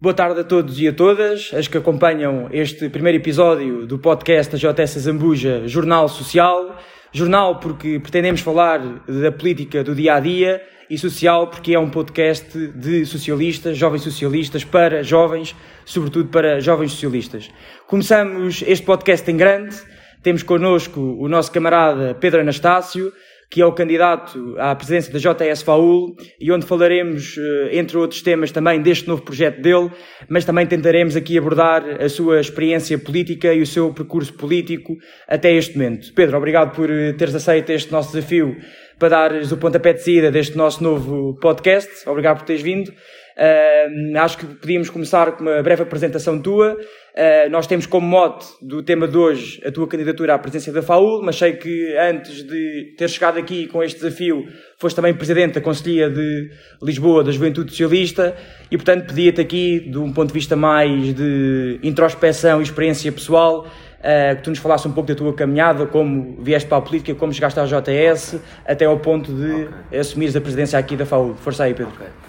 Boa 0.00 0.14
tarde 0.14 0.42
a 0.42 0.44
todos 0.44 0.78
e 0.78 0.86
a 0.86 0.92
todas, 0.92 1.50
as 1.52 1.66
que 1.66 1.76
acompanham 1.76 2.48
este 2.52 2.88
primeiro 2.88 3.18
episódio 3.18 3.84
do 3.84 3.98
podcast 3.98 4.52
da 4.52 4.72
JS 4.72 4.92
Zambuja 4.92 5.66
Jornal 5.66 6.08
Social. 6.08 6.78
Jornal 7.12 7.58
porque 7.58 7.98
pretendemos 7.98 8.40
falar 8.40 8.78
da 8.78 9.32
política 9.32 9.82
do 9.82 9.96
dia 9.96 10.14
a 10.14 10.20
dia 10.20 10.62
e 10.88 10.96
social 10.96 11.48
porque 11.48 11.74
é 11.74 11.80
um 11.80 11.90
podcast 11.90 12.56
de 12.76 13.04
socialistas, 13.06 13.76
jovens 13.76 14.02
socialistas, 14.02 14.62
para 14.62 15.02
jovens, 15.02 15.56
sobretudo 15.84 16.28
para 16.28 16.60
jovens 16.60 16.92
socialistas. 16.92 17.50
Começamos 17.88 18.62
este 18.68 18.86
podcast 18.86 19.28
em 19.28 19.36
grande. 19.36 19.74
Temos 20.22 20.44
connosco 20.44 21.00
o 21.00 21.28
nosso 21.28 21.50
camarada 21.50 22.14
Pedro 22.14 22.40
Anastácio, 22.40 23.12
que 23.50 23.62
é 23.62 23.66
o 23.66 23.72
candidato 23.72 24.54
à 24.58 24.74
presidência 24.74 25.12
da 25.12 25.18
JS 25.18 25.62
FAUL 25.62 26.14
e 26.38 26.52
onde 26.52 26.66
falaremos, 26.66 27.36
eh, 27.38 27.78
entre 27.78 27.96
outros 27.96 28.20
temas, 28.20 28.52
também 28.52 28.82
deste 28.82 29.08
novo 29.08 29.22
projeto 29.22 29.60
dele, 29.62 29.90
mas 30.28 30.44
também 30.44 30.66
tentaremos 30.66 31.16
aqui 31.16 31.38
abordar 31.38 31.82
a 32.02 32.08
sua 32.08 32.40
experiência 32.40 32.98
política 32.98 33.52
e 33.54 33.62
o 33.62 33.66
seu 33.66 33.92
percurso 33.92 34.34
político 34.34 34.96
até 35.26 35.52
este 35.52 35.78
momento. 35.78 36.12
Pedro, 36.14 36.36
obrigado 36.36 36.74
por 36.74 36.90
eh, 36.90 37.14
teres 37.14 37.34
aceito 37.34 37.70
este 37.70 37.90
nosso 37.90 38.12
desafio 38.12 38.56
para 38.98 39.08
dares 39.08 39.52
o 39.52 39.56
pontapé 39.56 39.92
de 39.92 40.02
saída 40.02 40.30
deste 40.30 40.56
nosso 40.56 40.82
novo 40.82 41.38
podcast. 41.40 41.88
Obrigado 42.08 42.38
por 42.38 42.46
teres 42.46 42.62
vindo. 42.62 42.92
Uh, 43.38 44.18
acho 44.18 44.36
que 44.36 44.46
podíamos 44.46 44.90
começar 44.90 45.30
com 45.30 45.44
uma 45.44 45.62
breve 45.62 45.84
apresentação 45.84 46.42
tua. 46.42 46.72
Uh, 46.72 47.48
nós 47.50 47.68
temos 47.68 47.86
como 47.86 48.04
mote 48.04 48.46
do 48.60 48.82
tema 48.82 49.06
de 49.06 49.16
hoje 49.16 49.62
a 49.64 49.70
tua 49.70 49.86
candidatura 49.86 50.34
à 50.34 50.38
presidência 50.38 50.72
da 50.72 50.82
FAUL, 50.82 51.22
mas 51.22 51.36
sei 51.36 51.52
que 51.52 51.96
antes 51.96 52.42
de 52.42 52.94
ter 52.98 53.08
chegado 53.08 53.38
aqui 53.38 53.68
com 53.68 53.80
este 53.80 54.00
desafio, 54.00 54.44
foste 54.76 54.96
também 54.96 55.14
presidente 55.14 55.54
da 55.54 55.60
Conselhia 55.60 56.10
de 56.10 56.50
Lisboa 56.82 57.22
da 57.22 57.30
Juventude 57.30 57.70
Socialista 57.70 58.34
e, 58.72 58.76
portanto, 58.76 59.06
pedia-te 59.06 59.40
aqui, 59.40 59.78
de 59.88 59.98
um 59.98 60.12
ponto 60.12 60.28
de 60.28 60.34
vista 60.34 60.56
mais 60.56 61.14
de 61.14 61.78
introspeção 61.80 62.58
e 62.58 62.64
experiência 62.64 63.12
pessoal, 63.12 63.66
uh, 63.66 64.36
que 64.36 64.42
tu 64.42 64.50
nos 64.50 64.58
falasse 64.58 64.88
um 64.88 64.92
pouco 64.92 65.08
da 65.08 65.14
tua 65.14 65.32
caminhada, 65.32 65.86
como 65.86 66.42
vieste 66.42 66.68
para 66.68 66.78
a 66.78 66.82
política, 66.82 67.14
como 67.14 67.32
chegaste 67.32 67.60
à 67.60 67.64
JS, 67.64 68.40
até 68.66 68.84
ao 68.84 68.98
ponto 68.98 69.32
de 69.32 69.62
okay. 69.62 70.00
assumires 70.00 70.34
a 70.34 70.40
presidência 70.40 70.76
aqui 70.76 70.96
da 70.96 71.06
FAUL. 71.06 71.36
Força 71.36 71.62
aí, 71.62 71.72
Pedro. 71.72 71.92
Okay. 71.92 72.27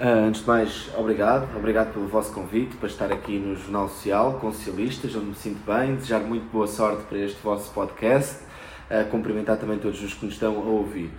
Uh, 0.00 0.28
antes 0.28 0.40
de 0.40 0.46
mais, 0.46 0.90
obrigado. 0.96 1.54
Obrigado 1.54 1.92
pelo 1.92 2.08
vosso 2.08 2.32
convite 2.32 2.74
para 2.76 2.88
estar 2.88 3.12
aqui 3.12 3.38
no 3.38 3.54
Jornal 3.54 3.86
Social 3.86 4.38
com 4.40 4.50
socialistas, 4.50 5.14
onde 5.14 5.26
me 5.26 5.34
sinto 5.34 5.60
bem. 5.70 5.94
Desejar 5.94 6.20
muito 6.20 6.50
boa 6.50 6.66
sorte 6.66 7.02
para 7.02 7.18
este 7.18 7.38
vosso 7.42 7.70
podcast. 7.74 8.38
Uh, 8.90 9.06
cumprimentar 9.10 9.58
também 9.58 9.78
todos 9.78 10.02
os 10.02 10.14
que 10.14 10.24
nos 10.24 10.32
estão 10.32 10.56
a 10.56 10.62
ouvir. 10.62 11.10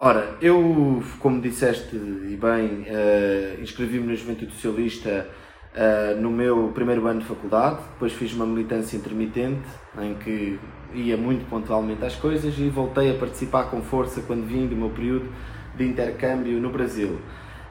Ora, 0.00 0.38
eu, 0.40 1.04
como 1.18 1.42
disseste 1.42 1.94
e 1.94 2.38
bem, 2.40 2.86
uh, 2.88 3.60
inscrevi-me 3.60 4.06
na 4.06 4.14
Juventude 4.14 4.52
Socialista 4.52 5.28
uh, 5.76 6.18
no 6.18 6.30
meu 6.30 6.72
primeiro 6.74 7.06
ano 7.06 7.20
de 7.20 7.26
faculdade. 7.26 7.80
Depois 7.92 8.14
fiz 8.14 8.32
uma 8.32 8.46
militância 8.46 8.96
intermitente, 8.96 9.68
em 10.00 10.14
que 10.14 10.58
ia 10.94 11.18
muito 11.18 11.46
pontualmente 11.50 12.02
às 12.02 12.16
coisas 12.16 12.58
e 12.58 12.70
voltei 12.70 13.10
a 13.10 13.14
participar 13.14 13.64
com 13.64 13.82
força 13.82 14.22
quando 14.22 14.46
vim 14.46 14.66
do 14.66 14.74
meu 14.74 14.88
período 14.88 15.30
de 15.76 15.84
intercâmbio 15.84 16.58
no 16.58 16.70
Brasil 16.70 17.20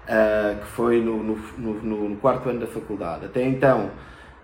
uh, 0.03 0.59
que 0.59 0.67
foi 0.67 1.01
no, 1.01 1.23
no, 1.23 1.35
no, 1.57 2.09
no, 2.09 2.17
quarto 2.17 2.49
ano 2.49 2.59
da 2.59 2.67
faculdade. 2.67 3.25
Até 3.25 3.43
então 3.43 3.91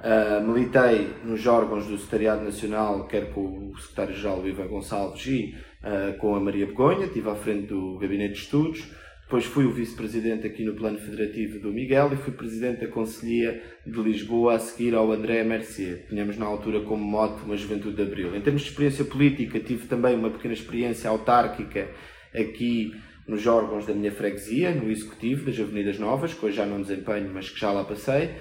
uh, 0.01 0.45
militei 0.45 1.13
nos 1.23 1.45
órgãos 1.47 1.85
do 1.85 1.97
Secretariado 1.97 2.43
Nacional, 2.43 3.07
quer 3.07 3.31
com 3.31 3.71
o 3.71 3.77
secretário-geral 3.77 4.47
Ivan 4.47 4.67
Gonçalves 4.67 5.25
e 5.25 5.55
uh, 5.83 6.17
com 6.17 6.35
a 6.35 6.39
Maria 6.39 6.65
Begonha, 6.65 7.05
estive 7.05 7.29
à 7.29 7.35
frente 7.35 7.67
do 7.67 7.97
Gabinete 7.97 8.33
de 8.33 8.39
Estudos. 8.39 8.91
Depois 9.23 9.43
fui 9.43 9.65
o 9.65 9.73
vice-presidente 9.73 10.47
aqui 10.47 10.63
no 10.63 10.73
plano 10.73 10.97
federativo 10.97 11.59
do 11.59 11.69
Miguel 11.69 12.13
e 12.13 12.15
fui 12.15 12.31
presidente 12.31 12.79
da 12.79 12.87
Conselhia 12.87 13.61
de 13.85 14.01
Lisboa 14.01 14.53
a 14.53 14.59
seguir 14.59 14.95
ao 14.95 15.11
André 15.11 15.43
Mercier. 15.43 16.05
Tínhamos 16.07 16.37
na 16.37 16.45
altura 16.45 16.79
como 16.79 17.03
mote 17.03 17.43
uma 17.43 17.57
juventude 17.57 17.97
de 17.97 18.03
abril. 18.03 18.33
Em 18.33 18.39
termos 18.39 18.61
de 18.61 18.69
experiência 18.69 19.03
política, 19.03 19.59
tive 19.59 19.85
também 19.85 20.15
uma 20.15 20.29
pequena 20.29 20.53
experiência 20.53 21.09
autárquica 21.09 21.89
aqui 22.33 22.93
nos 23.27 23.45
órgãos 23.45 23.85
da 23.85 23.93
minha 23.93 24.11
freguesia, 24.11 24.71
no 24.71 24.89
executivo 24.89 25.45
das 25.45 25.59
Avenidas 25.59 25.99
Novas, 25.99 26.33
que 26.33 26.45
hoje 26.45 26.57
já 26.57 26.65
não 26.65 26.81
desempenho, 26.81 27.29
mas 27.33 27.49
que 27.49 27.59
já 27.59 27.71
lá 27.71 27.83
passei. 27.83 28.31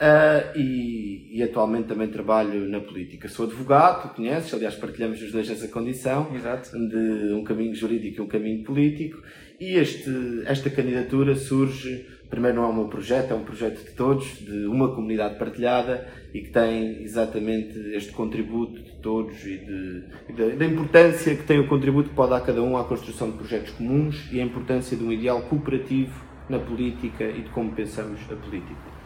Uh, 0.00 0.56
e, 0.58 1.38
e, 1.38 1.42
atualmente 1.42 1.88
também 1.88 2.08
trabalho 2.08 2.66
na 2.66 2.80
política. 2.80 3.28
Sou 3.28 3.44
advogado, 3.44 4.08
tu 4.08 4.14
conheces, 4.16 4.54
aliás, 4.54 4.74
partilhamos 4.74 5.20
os 5.20 5.30
dois 5.30 5.50
essa 5.50 5.68
condição 5.68 6.34
Exato. 6.34 6.70
de 6.70 7.34
um 7.34 7.44
caminho 7.44 7.74
jurídico 7.74 8.22
e 8.22 8.24
um 8.24 8.26
caminho 8.26 8.64
político. 8.64 9.22
E 9.60 9.74
este, 9.74 10.10
esta 10.46 10.70
candidatura 10.70 11.34
surge, 11.34 12.06
primeiro 12.30 12.56
não 12.56 12.64
é 12.64 12.68
o 12.68 12.72
meu 12.72 12.86
projeto, 12.86 13.32
é 13.32 13.34
um 13.34 13.44
projeto 13.44 13.84
de 13.84 13.90
todos, 13.90 14.38
de 14.38 14.64
uma 14.64 14.94
comunidade 14.94 15.38
partilhada 15.38 16.08
e 16.32 16.40
que 16.40 16.48
tem 16.48 17.02
exatamente 17.02 17.78
este 17.94 18.10
contributo 18.10 18.80
de 18.80 18.92
todos 19.02 19.44
e, 19.44 19.58
de, 19.58 20.04
e 20.30 20.32
da, 20.32 20.46
da, 20.56 20.64
importância 20.64 21.36
que 21.36 21.42
tem 21.42 21.58
o 21.60 21.68
contributo 21.68 22.08
que 22.08 22.14
pode 22.14 22.30
dar 22.30 22.40
cada 22.40 22.62
um 22.62 22.78
à 22.78 22.84
construção 22.84 23.30
de 23.30 23.36
projetos 23.36 23.72
comuns 23.72 24.32
e 24.32 24.40
a 24.40 24.44
importância 24.44 24.96
de 24.96 25.04
um 25.04 25.12
ideal 25.12 25.42
cooperativo 25.42 26.24
na 26.48 26.58
política 26.58 27.24
e 27.24 27.42
de 27.42 27.50
como 27.50 27.70
pensamos 27.72 28.18
a 28.32 28.36
política. 28.36 28.99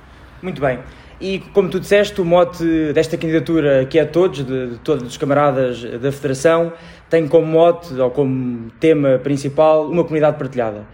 Muito 0.44 0.60
bem. 0.60 0.78
E 1.19 1.38
como 1.55 1.71
tu 1.71 1.81
disseste, 1.81 2.21
o 2.21 2.25
mote 2.25 2.93
desta 2.93 3.16
candidatura, 3.16 3.87
que 3.87 3.99
é 3.99 4.03
a 4.03 4.06
todos, 4.06 4.44
de, 4.44 4.72
de, 4.72 4.78
todos 4.81 5.09
os 5.09 5.16
camaradas 5.16 5.82
da 5.82 6.12
Federação, 6.12 6.71
tem 7.09 7.27
como 7.27 7.47
mote 7.47 7.94
ou 7.94 8.10
como 8.10 8.71
tema 8.78 9.19
principal 9.19 9.87
uma 9.88 10.04
comunidade 10.04 10.37
partilhada. 10.37 10.84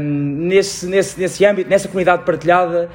Um, 0.00 0.46
nesse, 0.46 0.86
nesse, 0.86 1.18
nesse 1.18 1.44
âmbito, 1.44 1.68
nessa 1.68 1.88
comunidade 1.88 2.22
partilhada, 2.22 2.88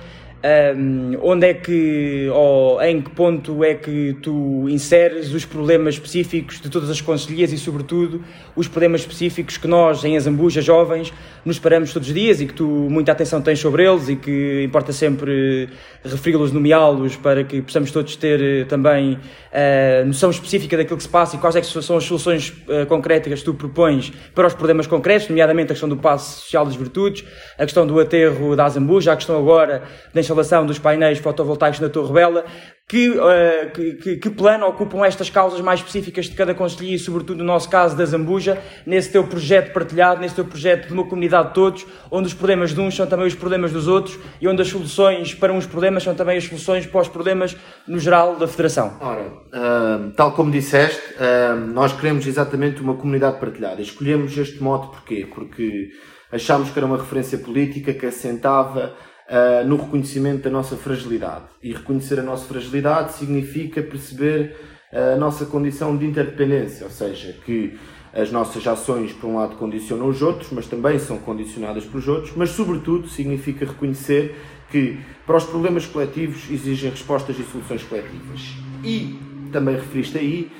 um, 0.43 1.17
onde 1.21 1.47
é 1.47 1.53
que, 1.53 2.27
ou 2.33 2.81
em 2.81 3.01
que 3.01 3.09
ponto 3.11 3.63
é 3.63 3.75
que 3.75 4.17
tu 4.21 4.67
inseres 4.67 5.33
os 5.33 5.45
problemas 5.45 5.95
específicos 5.95 6.59
de 6.59 6.69
todas 6.69 6.89
as 6.89 6.99
conselheiras 6.99 7.53
e, 7.53 7.57
sobretudo, 7.57 8.23
os 8.55 8.67
problemas 8.67 9.01
específicos 9.01 9.57
que 9.57 9.67
nós, 9.67 10.03
em 10.03 10.17
Azambuja, 10.17 10.61
jovens, 10.61 11.13
nos 11.45 11.59
paramos 11.59 11.93
todos 11.93 12.09
os 12.09 12.13
dias 12.13 12.41
e 12.41 12.45
que 12.45 12.53
tu 12.53 12.65
muita 12.65 13.11
atenção 13.11 13.41
tens 13.41 13.59
sobre 13.59 13.85
eles 13.85 14.09
e 14.09 14.15
que 14.15 14.63
importa 14.63 14.91
sempre 14.91 15.69
referi-los, 16.03 16.51
nomeá-los, 16.51 17.15
para 17.15 17.43
que 17.43 17.61
possamos 17.61 17.91
todos 17.91 18.15
ter 18.15 18.41
eh, 18.41 18.65
também 18.65 19.13
uh, 19.13 20.05
noção 20.05 20.29
específica 20.29 20.75
daquilo 20.75 20.97
que 20.97 21.03
se 21.03 21.09
passa 21.09 21.35
e 21.35 21.39
quais 21.39 21.55
é 21.55 21.61
que 21.61 21.67
são 21.67 21.97
as 21.97 22.03
soluções 22.03 22.49
uh, 22.49 22.85
concretas 22.87 23.39
que 23.39 23.45
tu 23.45 23.53
propões 23.53 24.11
para 24.35 24.47
os 24.47 24.53
problemas 24.53 24.87
concretos, 24.87 25.29
nomeadamente 25.29 25.71
a 25.71 25.73
questão 25.73 25.89
do 25.89 25.97
passo 25.97 26.41
social 26.41 26.65
das 26.65 26.75
virtudes, 26.75 27.23
a 27.57 27.63
questão 27.63 27.85
do 27.87 27.99
aterro 27.99 28.55
da 28.55 28.65
Azambuja, 28.65 29.13
a 29.13 29.15
questão 29.15 29.37
agora 29.37 29.83
da 30.13 30.19
instalação 30.33 30.65
dos 30.65 30.79
painéis 30.79 31.19
fotovoltaicos 31.19 31.79
na 31.79 31.89
Torre 31.89 32.13
Bela, 32.13 32.45
que, 32.87 33.09
uh, 33.09 33.71
que, 33.73 34.17
que, 34.17 34.29
plano 34.29 34.65
ocupam 34.67 35.05
estas 35.05 35.29
causas 35.29 35.61
mais 35.61 35.79
específicas 35.79 36.25
de 36.25 36.35
cada 36.35 36.53
conselho 36.53 36.89
e, 36.89 36.99
sobretudo, 36.99 37.37
no 37.37 37.43
nosso 37.45 37.69
caso 37.69 37.95
da 37.95 38.03
Zambuja, 38.05 38.61
nesse 38.85 39.11
teu 39.11 39.23
projeto 39.23 39.71
partilhado, 39.71 40.19
nesse 40.19 40.35
teu 40.35 40.45
projeto 40.45 40.87
de 40.87 40.93
uma 40.93 41.05
comunidade 41.05 41.49
de 41.49 41.53
todos, 41.53 41.85
onde 42.11 42.27
os 42.27 42.33
problemas 42.33 42.73
de 42.73 42.81
uns 42.81 42.95
são 42.95 43.07
também 43.07 43.25
os 43.25 43.35
problemas 43.35 43.71
dos 43.71 43.87
outros 43.87 44.19
e 44.41 44.47
onde 44.47 44.61
as 44.61 44.67
soluções 44.67 45.33
para 45.33 45.53
uns 45.53 45.65
problemas 45.65 46.03
são 46.03 46.13
também 46.13 46.37
as 46.37 46.43
soluções 46.43 46.85
para 46.85 47.01
os 47.01 47.07
problemas 47.07 47.55
no 47.87 47.99
geral 47.99 48.35
da 48.35 48.47
Federação? 48.47 48.97
Ora, 48.99 49.21
uh, 49.21 50.11
tal 50.15 50.33
como 50.33 50.51
disseste, 50.51 51.01
uh, 51.13 51.55
nós 51.55 51.93
queremos 51.93 52.27
exatamente 52.27 52.81
uma 52.81 52.95
comunidade 52.95 53.39
partilhada. 53.39 53.81
Escolhemos 53.81 54.37
este 54.37 54.61
modo 54.61 54.89
porquê? 54.89 55.27
Porque 55.33 55.89
achámos 56.31 56.69
que 56.69 56.77
era 56.77 56.85
uma 56.85 56.97
referência 56.97 57.37
política 57.37 57.93
que 57.93 58.05
assentava 58.05 58.93
uh, 59.29 59.67
no 59.67 59.77
reconhecimento 59.77 60.43
da 60.43 60.49
nossa 60.49 60.75
fragilidade. 60.75 61.45
E 61.61 61.73
reconhecer 61.73 62.19
a 62.19 62.23
nossa 62.23 62.45
fragilidade 62.45 63.13
significa 63.13 63.81
perceber 63.81 64.55
a 64.93 65.17
nossa 65.17 65.45
condição 65.47 65.97
de 65.97 66.05
interdependência, 66.05 66.85
ou 66.85 66.91
seja, 66.91 67.33
que 67.43 67.79
as 68.13 68.31
nossas 68.31 68.65
ações, 68.67 69.11
por 69.11 69.27
um 69.27 69.37
lado, 69.37 69.55
condicionam 69.55 70.07
os 70.07 70.21
outros, 70.21 70.51
mas 70.51 70.67
também 70.67 70.99
são 70.99 71.17
condicionadas 71.17 71.83
pelos 71.83 72.07
outros, 72.07 72.33
mas, 72.35 72.51
sobretudo, 72.51 73.07
significa 73.07 73.65
reconhecer 73.65 74.35
que, 74.69 74.99
para 75.25 75.37
os 75.37 75.45
problemas 75.45 75.87
coletivos, 75.87 76.47
exigem 76.51 76.91
respostas 76.91 77.39
e 77.39 77.43
soluções 77.43 77.83
coletivas. 77.83 78.53
E 78.83 79.19
também 79.51 79.75
referiste 79.75 80.17
aí, 80.19 80.51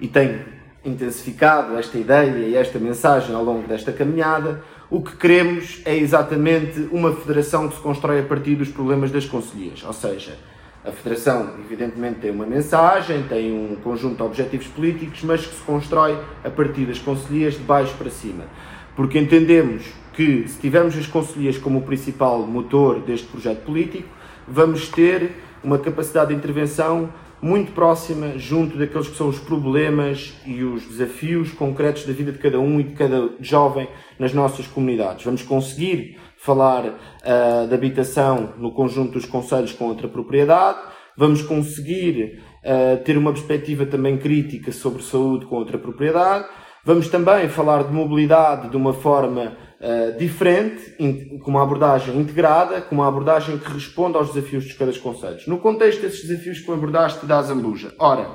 e 0.00 0.06
tenho 0.06 0.44
intensificado 0.84 1.76
esta 1.76 1.98
ideia 1.98 2.46
e 2.46 2.54
esta 2.54 2.78
mensagem 2.78 3.34
ao 3.34 3.42
longo 3.42 3.66
desta 3.66 3.90
caminhada, 3.92 4.62
o 4.92 5.00
que 5.00 5.16
queremos 5.16 5.80
é 5.86 5.96
exatamente 5.96 6.86
uma 6.92 7.14
federação 7.14 7.66
que 7.66 7.76
se 7.76 7.80
constrói 7.80 8.20
a 8.20 8.22
partir 8.24 8.56
dos 8.56 8.68
problemas 8.68 9.10
das 9.10 9.24
conselhias. 9.24 9.82
Ou 9.82 9.92
seja, 9.94 10.36
a 10.84 10.92
federação, 10.92 11.54
evidentemente, 11.64 12.20
tem 12.20 12.30
uma 12.30 12.44
mensagem, 12.44 13.22
tem 13.22 13.50
um 13.50 13.74
conjunto 13.76 14.16
de 14.16 14.22
objetivos 14.22 14.66
políticos, 14.66 15.22
mas 15.22 15.46
que 15.46 15.54
se 15.54 15.62
constrói 15.62 16.18
a 16.44 16.50
partir 16.50 16.84
das 16.84 16.98
conselhias 16.98 17.54
de 17.54 17.60
baixo 17.60 17.94
para 17.96 18.10
cima. 18.10 18.44
Porque 18.94 19.18
entendemos 19.18 19.82
que, 20.12 20.46
se 20.46 20.60
tivermos 20.60 20.94
as 20.94 21.06
conselhias 21.06 21.56
como 21.56 21.78
o 21.78 21.82
principal 21.82 22.40
motor 22.40 23.00
deste 23.00 23.28
projeto 23.28 23.64
político, 23.64 24.10
vamos 24.46 24.88
ter 24.88 25.32
uma 25.64 25.78
capacidade 25.78 26.32
de 26.32 26.36
intervenção 26.36 27.08
muito 27.42 27.72
próxima 27.72 28.38
junto 28.38 28.78
daqueles 28.78 29.08
que 29.08 29.16
são 29.16 29.28
os 29.28 29.40
problemas 29.40 30.32
e 30.46 30.62
os 30.62 30.86
desafios 30.86 31.50
concretos 31.52 32.06
da 32.06 32.12
vida 32.12 32.30
de 32.30 32.38
cada 32.38 32.60
um 32.60 32.78
e 32.78 32.84
de 32.84 32.94
cada 32.94 33.30
jovem 33.40 33.88
nas 34.16 34.32
nossas 34.32 34.68
comunidades. 34.68 35.24
Vamos 35.24 35.42
conseguir 35.42 36.18
falar 36.36 36.86
uh, 36.86 37.66
de 37.68 37.74
habitação 37.74 38.54
no 38.58 38.70
conjunto 38.70 39.14
dos 39.14 39.26
conselhos 39.26 39.72
com 39.72 39.86
outra 39.86 40.06
propriedade, 40.06 40.78
vamos 41.16 41.42
conseguir 41.42 42.40
uh, 42.64 43.02
ter 43.04 43.18
uma 43.18 43.32
perspectiva 43.32 43.86
também 43.86 44.16
crítica 44.16 44.70
sobre 44.70 45.02
saúde 45.02 45.46
com 45.46 45.56
outra 45.56 45.78
propriedade, 45.78 46.46
vamos 46.84 47.08
também 47.08 47.48
falar 47.48 47.82
de 47.82 47.92
mobilidade 47.92 48.70
de 48.70 48.76
uma 48.76 48.92
forma 48.92 49.56
uh, 49.82 50.16
diferente, 50.16 50.94
com 51.42 51.50
uma 51.50 51.62
abordagem 51.62 52.16
integrada, 52.18 52.80
com 52.80 52.94
uma 52.94 53.08
abordagem 53.08 53.58
que 53.58 53.70
responda 53.72 54.18
aos 54.18 54.32
desafios 54.32 54.64
dos 54.64 54.74
cada 54.74 54.92
conselhos. 54.98 55.46
No 55.46 55.58
contexto 55.58 56.00
desses 56.02 56.26
desafios 56.26 56.60
que 56.60 56.70
abordaste 56.70 57.26
da 57.26 57.42
Zambuja, 57.42 57.92
ora, 57.98 58.30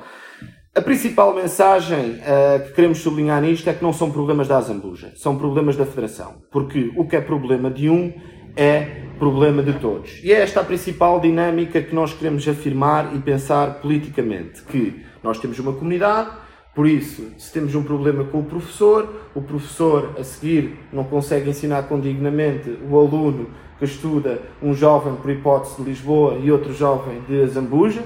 a 0.75 0.81
principal 0.81 1.33
mensagem 1.33 2.19
uh, 2.19 2.63
que 2.65 2.73
queremos 2.73 2.99
sublinhar 2.99 3.41
nisto 3.41 3.67
é 3.67 3.73
que 3.73 3.81
não 3.81 3.91
são 3.91 4.11
problemas 4.11 4.47
da 4.47 4.57
Azambuja, 4.57 5.11
são 5.15 5.35
problemas 5.35 5.75
da 5.75 5.85
Federação. 5.87 6.35
Porque 6.51 6.91
o 6.95 7.07
que 7.07 7.15
é 7.15 7.21
problema 7.21 7.71
de 7.71 7.89
um 7.89 8.13
é 8.55 9.05
problema 9.17 9.63
de 9.63 9.73
todos. 9.73 10.23
E 10.23 10.31
é 10.31 10.41
esta 10.41 10.61
a 10.61 10.63
principal 10.63 11.19
dinâmica 11.19 11.81
que 11.81 11.95
nós 11.95 12.13
queremos 12.13 12.47
afirmar 12.47 13.15
e 13.15 13.19
pensar 13.19 13.81
politicamente. 13.81 14.61
Que 14.63 15.03
nós 15.23 15.39
temos 15.39 15.57
uma 15.57 15.73
comunidade, 15.73 16.29
por 16.77 16.85
isso, 16.85 17.31
se 17.39 17.51
temos 17.51 17.73
um 17.73 17.81
problema 17.81 18.23
com 18.25 18.37
o 18.37 18.43
professor, 18.43 19.11
o 19.33 19.41
professor 19.41 20.11
a 20.15 20.23
seguir 20.23 20.77
não 20.93 21.03
consegue 21.03 21.49
ensinar 21.49 21.81
condignamente 21.87 22.69
o 22.87 22.95
aluno 22.99 23.49
que 23.79 23.85
estuda, 23.85 24.39
um 24.61 24.75
jovem 24.75 25.15
por 25.15 25.31
hipótese 25.31 25.77
de 25.77 25.89
Lisboa 25.89 26.35
e 26.35 26.51
outro 26.51 26.71
jovem 26.71 27.19
de 27.27 27.41
Azambuja, 27.41 28.03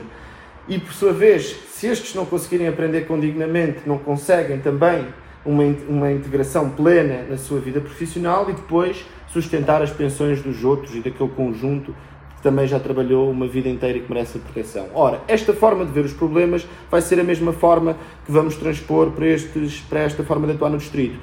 e 0.69 0.79
por 0.79 0.93
sua 0.93 1.11
vez, 1.11 1.53
se 1.69 1.87
estes 1.87 2.15
não 2.15 2.25
conseguirem 2.25 2.69
aprender 2.69 3.01
condignamente, 3.01 3.79
não 3.85 3.97
conseguem 3.97 4.61
também 4.61 5.05
uma, 5.45 5.63
uma 5.89 6.09
integração 6.09 6.69
plena 6.69 7.23
na 7.29 7.35
sua 7.35 7.59
vida 7.59 7.81
profissional 7.81 8.49
e 8.49 8.53
depois 8.53 9.05
sustentar 9.27 9.81
as 9.81 9.91
pensões 9.91 10.41
dos 10.41 10.63
outros 10.63 10.95
e 10.95 11.01
daquele 11.01 11.29
conjunto 11.31 11.93
também 12.41 12.67
já 12.67 12.79
trabalhou 12.79 13.29
uma 13.29 13.47
vida 13.47 13.69
inteira 13.69 13.97
e 13.97 14.01
que 14.01 14.11
merece 14.11 14.39
proteção. 14.39 14.87
Ora, 14.93 15.21
esta 15.27 15.53
forma 15.53 15.85
de 15.85 15.91
ver 15.91 16.05
os 16.05 16.13
problemas 16.13 16.67
vai 16.89 17.01
ser 17.01 17.19
a 17.19 17.23
mesma 17.23 17.53
forma 17.53 17.95
que 18.25 18.31
vamos 18.31 18.55
transpor 18.55 19.11
para, 19.11 19.27
estes, 19.27 19.81
para 19.81 19.99
esta 20.01 20.23
forma 20.23 20.47
de 20.47 20.53
atuar 20.53 20.69
no 20.69 20.77
distrito. 20.77 21.19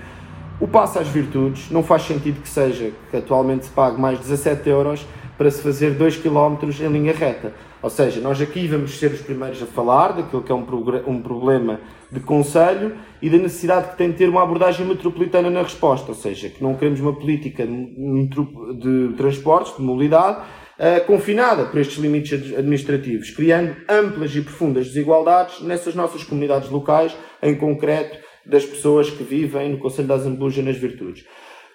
O 0.61 0.67
passo 0.67 0.99
às 0.99 1.09
virtudes 1.09 1.70
não 1.70 1.82
faz 1.82 2.03
sentido 2.03 2.41
que 2.41 2.49
seja 2.49 2.93
que 3.11 3.17
atualmente 3.17 3.67
se 3.67 3.70
pague 3.70 4.00
mais 4.00 4.19
17 4.19 4.69
euros 4.69 5.06
para 5.37 5.50
se 5.53 5.62
fazer 5.62 5.93
2 5.93 6.17
km 6.17 6.56
em 6.81 6.88
linha 6.88 7.12
reta. 7.12 7.53
Ou 7.81 7.88
seja, 7.88 8.21
nós 8.21 8.41
aqui 8.41 8.67
vamos 8.67 8.99
ser 8.99 9.12
os 9.12 9.21
primeiros 9.21 9.62
a 9.62 9.67
falar 9.67 10.09
daquilo 10.09 10.43
que 10.43 10.50
é 10.50 10.55
um, 10.55 10.67
um 11.06 11.23
problema 11.23 11.79
de 12.11 12.19
conselho 12.19 12.97
e 13.23 13.31
da 13.31 13.38
necessidade 13.38 13.91
que 13.91 13.97
tem 13.97 14.11
de 14.11 14.17
ter 14.17 14.29
uma 14.29 14.43
abordagem 14.43 14.85
metropolitana 14.85 15.49
na 15.49 15.62
resposta. 15.62 16.09
Ou 16.09 16.17
seja, 16.17 16.49
que 16.49 16.61
não 16.61 16.75
queremos 16.75 16.99
uma 16.99 17.12
política 17.12 17.64
de 17.64 19.14
transportes, 19.17 19.76
de 19.76 19.82
mobilidade, 19.82 20.44
uh, 20.79 21.05
confinada 21.07 21.67
por 21.67 21.81
estes 21.81 21.99
limites 21.99 22.57
administrativos, 22.57 23.31
criando 23.31 23.77
amplas 23.89 24.35
e 24.35 24.41
profundas 24.41 24.87
desigualdades 24.87 25.61
nessas 25.61 25.95
nossas 25.95 26.23
comunidades 26.23 26.71
locais, 26.71 27.17
em 27.43 27.55
concreto 27.57 28.19
das 28.47 28.65
pessoas 28.65 29.11
que 29.11 29.23
vivem 29.23 29.71
no 29.71 29.79
Conselho 29.79 30.09
da 30.09 30.15
Azambuja 30.15 30.63
nas 30.63 30.77
Virtudes. 30.77 31.25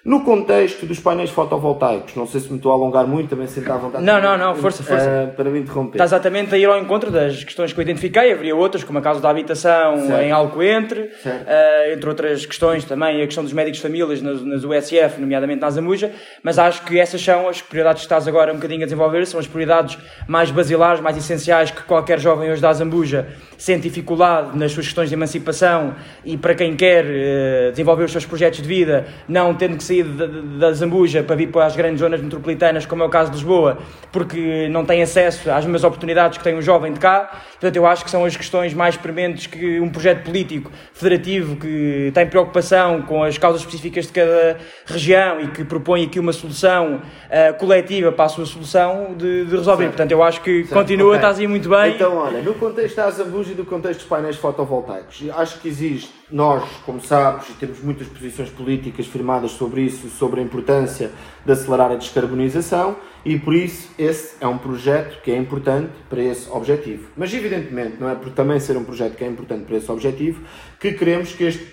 No 0.05 0.21
contexto 0.25 0.85
dos 0.85 0.99
painéis 0.99 1.29
fotovoltaicos, 1.29 2.13
não 2.13 2.27
sei 2.27 2.41
se 2.41 2.49
me 2.49 2.57
estou 2.57 2.73
a 2.73 2.75
alongar 2.75 3.07
muito, 3.07 3.29
também 3.29 3.47
sei 3.47 3.65
à 3.65 3.77
vontade. 3.77 4.03
Não, 4.03 4.19
não, 4.19 4.37
não, 4.37 4.53
força, 4.53 4.83
força. 4.83 5.29
Uh, 5.31 5.33
para 5.33 5.49
me 5.49 5.59
interromper. 5.59 5.95
Está 5.95 6.03
exatamente 6.03 6.53
a 6.53 6.57
ir 6.57 6.65
ao 6.65 6.77
encontro 6.77 7.09
das 7.09 7.41
questões 7.41 7.71
que 7.71 7.79
eu 7.79 7.83
identifiquei, 7.83 8.33
haveria 8.33 8.53
outras, 8.53 8.83
como 8.83 8.99
a 8.99 9.01
causa 9.01 9.21
da 9.21 9.29
habitação 9.29 9.97
certo. 10.05 10.21
em 10.21 10.29
Alcoentre, 10.29 11.03
uh, 11.03 11.93
entre 11.93 12.09
outras 12.09 12.45
questões 12.45 12.83
também, 12.83 13.21
a 13.21 13.25
questão 13.25 13.45
dos 13.45 13.53
médicos 13.53 13.77
de 13.77 13.83
famílias 13.83 14.21
nas, 14.21 14.43
nas 14.43 14.65
USF, 14.65 15.21
nomeadamente 15.21 15.61
na 15.61 15.67
Azamuja, 15.67 16.11
mas 16.43 16.59
acho 16.59 16.83
que 16.83 16.99
essas 16.99 17.21
são 17.21 17.47
as 17.47 17.61
prioridades 17.61 18.01
que 18.01 18.05
estás 18.05 18.27
agora 18.27 18.51
um 18.51 18.55
bocadinho 18.55 18.81
a 18.81 18.85
desenvolver, 18.85 19.25
são 19.25 19.39
as 19.39 19.47
prioridades 19.47 19.97
mais 20.27 20.51
basilares, 20.51 20.99
mais 20.99 21.15
essenciais 21.15 21.71
que 21.71 21.81
qualquer 21.83 22.19
jovem 22.19 22.51
hoje 22.51 22.61
da 22.61 22.67
Azambuja 22.67 23.29
sente 23.57 23.83
dificuldade 23.83 24.57
nas 24.57 24.73
suas 24.73 24.85
questões 24.85 25.07
de 25.07 25.15
emancipação 25.15 25.95
e 26.25 26.35
para 26.35 26.53
quem 26.53 26.75
quer 26.75 27.05
uh, 27.05 27.71
desenvolver 27.71 28.03
os 28.03 28.11
seus 28.11 28.25
projetos 28.25 28.61
de 28.61 28.67
vida, 28.67 29.05
não 29.29 29.53
tendo 29.53 29.77
que 29.77 29.92
sair 29.93 30.03
da 30.03 30.71
Zambuja 30.71 31.21
para 31.21 31.35
vir 31.35 31.47
para 31.47 31.65
as 31.65 31.75
grandes 31.75 31.99
zonas 31.99 32.21
metropolitanas, 32.21 32.85
como 32.85 33.03
é 33.03 33.05
o 33.05 33.09
caso 33.09 33.29
de 33.29 33.37
Lisboa, 33.37 33.77
porque 34.11 34.67
não 34.69 34.83
tem 34.83 35.01
acesso 35.01 35.51
às 35.51 35.65
mesmas 35.65 35.83
oportunidades 35.83 36.37
que 36.37 36.43
tem 36.43 36.55
um 36.55 36.61
jovem 36.61 36.93
de 36.93 36.99
cá. 36.99 37.41
Portanto, 37.51 37.75
eu 37.75 37.85
acho 37.85 38.03
que 38.03 38.09
são 38.09 38.25
as 38.25 38.35
questões 38.35 38.73
mais 38.73 38.97
prementes 38.97 39.47
que 39.47 39.79
um 39.79 39.89
projeto 39.89 40.23
político 40.23 40.71
federativo 40.93 41.55
que 41.55 42.11
tem 42.13 42.25
preocupação 42.27 43.01
com 43.03 43.23
as 43.23 43.37
causas 43.37 43.61
específicas 43.61 44.07
de 44.07 44.13
cada 44.13 44.57
região 44.85 45.41
e 45.41 45.47
que 45.47 45.63
propõe 45.63 46.05
aqui 46.05 46.19
uma 46.19 46.33
solução 46.33 46.95
uh, 46.95 47.57
coletiva 47.57 48.11
para 48.11 48.25
a 48.25 48.29
sua 48.29 48.45
solução 48.45 49.15
de, 49.17 49.45
de 49.45 49.55
resolver. 49.55 49.83
Certo. 49.83 49.95
Portanto, 49.95 50.11
eu 50.11 50.23
acho 50.23 50.41
que 50.41 50.63
certo. 50.63 50.73
continua, 50.73 51.07
okay. 51.09 51.17
estás 51.17 51.39
aí 51.39 51.47
muito 51.47 51.69
bem. 51.69 51.95
Então, 51.95 52.17
olha, 52.17 52.41
no 52.41 52.53
contexto 52.55 52.95
da 52.95 53.09
Zambuja 53.09 53.51
e 53.51 53.55
do 53.55 53.65
contexto 53.65 53.99
dos 53.99 54.07
painéis 54.07 54.37
fotovoltaicos, 54.37 55.23
acho 55.35 55.59
que 55.59 55.67
existe, 55.67 56.11
nós, 56.33 56.63
como 56.83 56.99
sabes, 56.99 57.45
temos 57.59 57.79
muitas 57.81 58.07
posições 58.07 58.49
políticas 58.49 59.05
firmadas 59.05 59.51
sobre 59.51 59.81
isso, 59.81 60.09
sobre 60.09 60.41
a 60.41 60.43
importância 60.43 61.11
de 61.45 61.51
acelerar 61.51 61.91
a 61.91 61.95
descarbonização 61.95 62.95
e 63.23 63.37
por 63.37 63.53
isso 63.53 63.91
esse 63.99 64.35
é 64.41 64.47
um 64.47 64.57
projeto 64.57 65.21
que 65.21 65.29
é 65.29 65.37
importante 65.37 65.91
para 66.09 66.23
esse 66.23 66.49
objetivo. 66.49 67.07
Mas 67.15 67.31
evidentemente 67.31 67.97
não 67.99 68.09
é 68.09 68.15
por 68.15 68.31
também 68.31 68.59
ser 68.59 68.75
um 68.75 68.83
projeto 68.83 69.15
que 69.15 69.23
é 69.23 69.27
importante 69.27 69.65
para 69.65 69.77
esse 69.77 69.91
objetivo 69.91 70.41
que 70.79 70.93
queremos 70.93 71.33
que 71.33 71.43
este, 71.43 71.67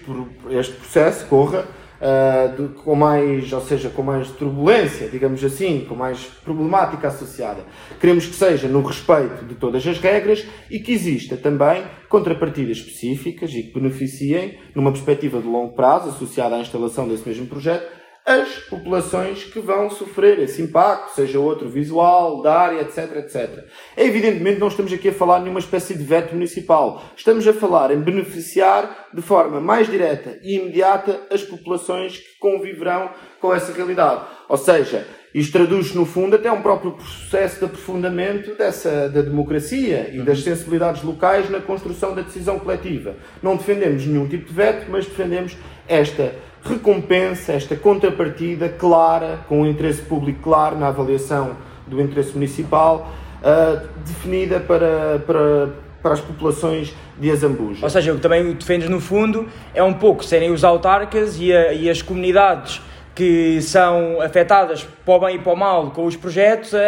este 0.50 0.74
processo 0.74 1.26
corra 1.26 1.66
uh, 2.00 2.56
de, 2.56 2.74
com 2.74 2.94
mais, 2.94 3.52
ou 3.52 3.60
seja, 3.60 3.90
com 3.90 4.02
mais 4.02 4.30
turbulência, 4.30 5.08
digamos 5.08 5.44
assim, 5.44 5.84
com 5.88 5.94
mais 5.94 6.24
problemática 6.44 7.08
associada. 7.08 7.62
Queremos 8.00 8.26
que 8.26 8.34
seja 8.34 8.66
no 8.68 8.82
respeito 8.82 9.44
de 9.44 9.54
todas 9.54 9.86
as 9.86 9.98
regras 9.98 10.46
e 10.70 10.80
que 10.80 10.92
exista 10.92 11.36
também 11.36 11.84
contrapartidas 12.08 12.78
específicas 12.78 13.52
e 13.52 13.62
que 13.62 13.74
beneficiem, 13.78 14.58
numa 14.74 14.90
perspectiva 14.90 15.40
de 15.40 15.46
longo 15.46 15.74
prazo, 15.74 16.08
associada 16.08 16.56
à 16.56 16.60
instalação 16.60 17.08
desse 17.08 17.28
mesmo 17.28 17.46
projeto, 17.46 17.99
as 18.30 18.48
populações 18.60 19.42
que 19.42 19.58
vão 19.58 19.90
sofrer 19.90 20.38
esse 20.38 20.62
impacto, 20.62 21.14
seja 21.16 21.40
outro 21.40 21.68
visual, 21.68 22.40
da 22.42 22.56
área, 22.56 22.80
etc, 22.82 23.16
etc. 23.16 23.64
É 23.96 24.04
evidentemente 24.04 24.60
não 24.60 24.68
estamos 24.68 24.92
aqui 24.92 25.08
a 25.08 25.12
falar 25.12 25.38
de 25.38 25.44
nenhuma 25.44 25.58
espécie 25.58 25.96
de 25.96 26.04
veto 26.04 26.34
municipal. 26.34 27.02
Estamos 27.16 27.46
a 27.48 27.52
falar 27.52 27.90
em 27.90 28.00
beneficiar 28.00 29.08
de 29.12 29.20
forma 29.20 29.60
mais 29.60 29.88
direta 29.88 30.38
e 30.42 30.56
imediata 30.56 31.20
as 31.28 31.42
populações 31.42 32.18
que 32.18 32.38
conviverão 32.38 33.10
com 33.40 33.52
essa 33.52 33.72
realidade. 33.72 34.22
Ou 34.48 34.56
seja, 34.56 35.06
isto 35.34 35.52
traduz 35.52 35.92
no 35.94 36.06
fundo 36.06 36.36
até 36.36 36.50
um 36.52 36.62
próprio 36.62 36.92
processo 36.92 37.58
de 37.58 37.64
aprofundamento 37.64 38.54
dessa, 38.54 39.08
da 39.08 39.22
democracia 39.22 40.10
e 40.12 40.20
das 40.22 40.42
sensibilidades 40.42 41.02
locais 41.02 41.50
na 41.50 41.60
construção 41.60 42.14
da 42.14 42.22
decisão 42.22 42.60
coletiva. 42.60 43.16
Não 43.42 43.56
defendemos 43.56 44.06
nenhum 44.06 44.28
tipo 44.28 44.46
de 44.46 44.54
veto, 44.54 44.86
mas 44.88 45.06
defendemos 45.06 45.56
esta 45.88 46.32
recompensa, 46.62 47.52
esta 47.52 47.76
contrapartida 47.76 48.68
clara, 48.68 49.40
com 49.48 49.60
o 49.60 49.62
um 49.62 49.66
interesse 49.66 50.02
público 50.02 50.40
claro 50.42 50.76
na 50.76 50.88
avaliação 50.88 51.56
do 51.86 52.00
interesse 52.00 52.32
municipal, 52.32 53.10
uh, 53.40 53.88
definida 54.04 54.60
para, 54.60 55.20
para, 55.26 55.68
para 56.02 56.12
as 56.12 56.20
populações 56.20 56.94
de 57.18 57.30
Azambuja. 57.30 57.80
Ou 57.82 57.90
seja, 57.90 58.12
o 58.12 58.16
que 58.16 58.22
também 58.22 58.52
defendes 58.52 58.88
no 58.88 59.00
fundo 59.00 59.48
é 59.74 59.82
um 59.82 59.94
pouco 59.94 60.24
serem 60.24 60.50
os 60.50 60.64
autarcas 60.64 61.38
e, 61.38 61.52
a, 61.52 61.72
e 61.72 61.88
as 61.88 62.02
comunidades 62.02 62.80
que 63.14 63.60
são 63.60 64.20
afetadas 64.20 64.86
para 65.04 65.14
o 65.14 65.20
bem 65.20 65.36
e 65.36 65.38
para 65.38 65.52
o 65.52 65.56
mal 65.56 65.90
com 65.90 66.06
os 66.06 66.16
projetos, 66.16 66.74
a, 66.74 66.78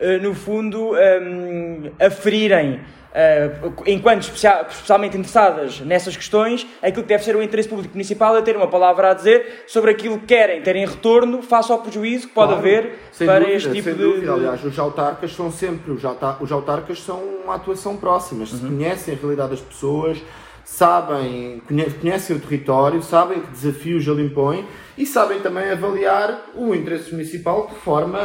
a 0.00 0.18
no 0.22 0.34
fundo, 0.34 0.92
um, 0.92 1.90
aferirem 1.98 2.80
uh, 3.12 3.72
enquanto 3.86 4.22
especial, 4.22 4.66
especialmente 4.68 5.16
interessadas 5.16 5.80
nessas 5.80 6.16
questões, 6.16 6.66
aquilo 6.82 7.02
que 7.02 7.08
deve 7.08 7.24
ser 7.24 7.36
o 7.36 7.42
interesse 7.42 7.68
público 7.68 7.94
municipal 7.94 8.36
é 8.36 8.42
ter 8.42 8.56
uma 8.56 8.68
palavra 8.68 9.10
a 9.10 9.14
dizer 9.14 9.64
sobre 9.66 9.90
aquilo 9.90 10.18
que 10.18 10.26
querem 10.26 10.62
ter 10.62 10.76
em 10.76 10.86
retorno 10.86 11.42
face 11.42 11.70
ao 11.70 11.78
prejuízo 11.78 12.28
que 12.28 12.34
pode 12.34 12.52
claro, 12.52 12.66
haver 12.66 12.98
para 13.18 13.40
dúvida, 13.40 13.56
este 13.56 13.72
tipo 13.72 13.90
de, 13.90 13.96
dúvida. 13.96 14.32
Aliás, 14.32 14.64
os 14.64 14.78
autarcas 14.78 15.32
são 15.34 15.50
sempre, 15.50 15.92
os, 15.92 16.04
autarcas 16.52 17.00
são 17.00 17.20
uma 17.44 17.56
atuação 17.56 17.96
próxima, 17.96 18.44
uhum. 18.44 18.76
conhecem 18.76 19.14
a 19.14 19.16
realidade 19.16 19.50
das 19.50 19.60
pessoas, 19.60 20.18
sabem, 20.64 21.62
conhecem 22.00 22.36
o 22.36 22.40
território, 22.40 23.02
sabem 23.02 23.40
que 23.40 23.50
desafios 23.50 24.06
ele 24.06 24.22
impõe 24.22 24.66
e 24.96 25.06
sabem 25.06 25.40
também 25.40 25.70
avaliar 25.70 26.50
o 26.54 26.74
interesse 26.74 27.12
municipal 27.12 27.66
de 27.66 27.74
forma, 27.76 28.18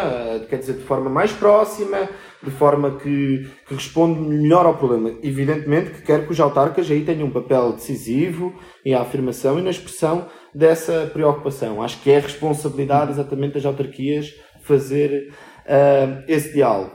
quer 0.50 0.58
dizer, 0.58 0.74
de 0.74 0.84
forma 0.84 1.10
mais 1.10 1.32
próxima, 1.32 2.10
de 2.44 2.51
forma 2.51 2.91
que, 2.98 3.50
que 3.67 3.74
responde 3.74 4.20
melhor 4.20 4.65
ao 4.65 4.77
problema. 4.77 5.13
Evidentemente 5.24 5.91
que 5.91 6.01
quero 6.01 6.25
que 6.25 6.32
os 6.32 6.39
autarcas 6.39 6.89
aí 6.89 7.03
tenham 7.03 7.27
um 7.27 7.32
papel 7.32 7.74
decisivo 7.74 8.53
em 8.86 8.94
afirmação 8.94 9.60
e 9.60 9.62
na 9.62 9.70
expressão 9.70 10.27
dessa 10.53 11.10
preocupação. 11.12 11.82
Acho 11.82 12.01
que 12.01 12.12
é 12.12 12.20
responsabilidade 12.20 13.12
exatamente 13.12 13.53
das 13.53 13.65
autarquias 13.65 14.34
fazer 14.62 15.32
uh, 15.65 16.24
esse 16.27 16.53
diálogo. 16.53 16.91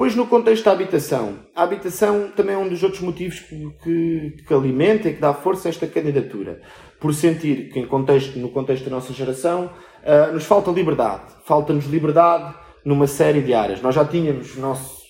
Depois, 0.00 0.16
no 0.16 0.26
contexto 0.26 0.64
da 0.64 0.72
habitação, 0.72 1.40
a 1.54 1.62
habitação 1.62 2.32
também 2.34 2.54
é 2.54 2.58
um 2.58 2.66
dos 2.66 2.82
outros 2.82 3.02
motivos 3.02 3.40
que, 3.40 4.34
que 4.48 4.54
alimenta 4.54 5.10
e 5.10 5.12
que 5.12 5.20
dá 5.20 5.34
força 5.34 5.68
a 5.68 5.70
esta 5.70 5.86
candidatura. 5.86 6.62
Por 6.98 7.12
sentir 7.12 7.68
que, 7.70 7.84
contexto, 7.84 8.38
no 8.38 8.48
contexto 8.48 8.84
da 8.84 8.92
nossa 8.92 9.12
geração, 9.12 9.66
uh, 10.02 10.32
nos 10.32 10.46
falta 10.46 10.70
liberdade. 10.70 11.24
Falta-nos 11.44 11.84
liberdade 11.84 12.54
numa 12.82 13.06
série 13.06 13.42
de 13.42 13.52
áreas. 13.52 13.82
Nós 13.82 13.94
já 13.94 14.02
tínhamos 14.02 14.56
o 14.56 14.60
nosso 14.60 15.02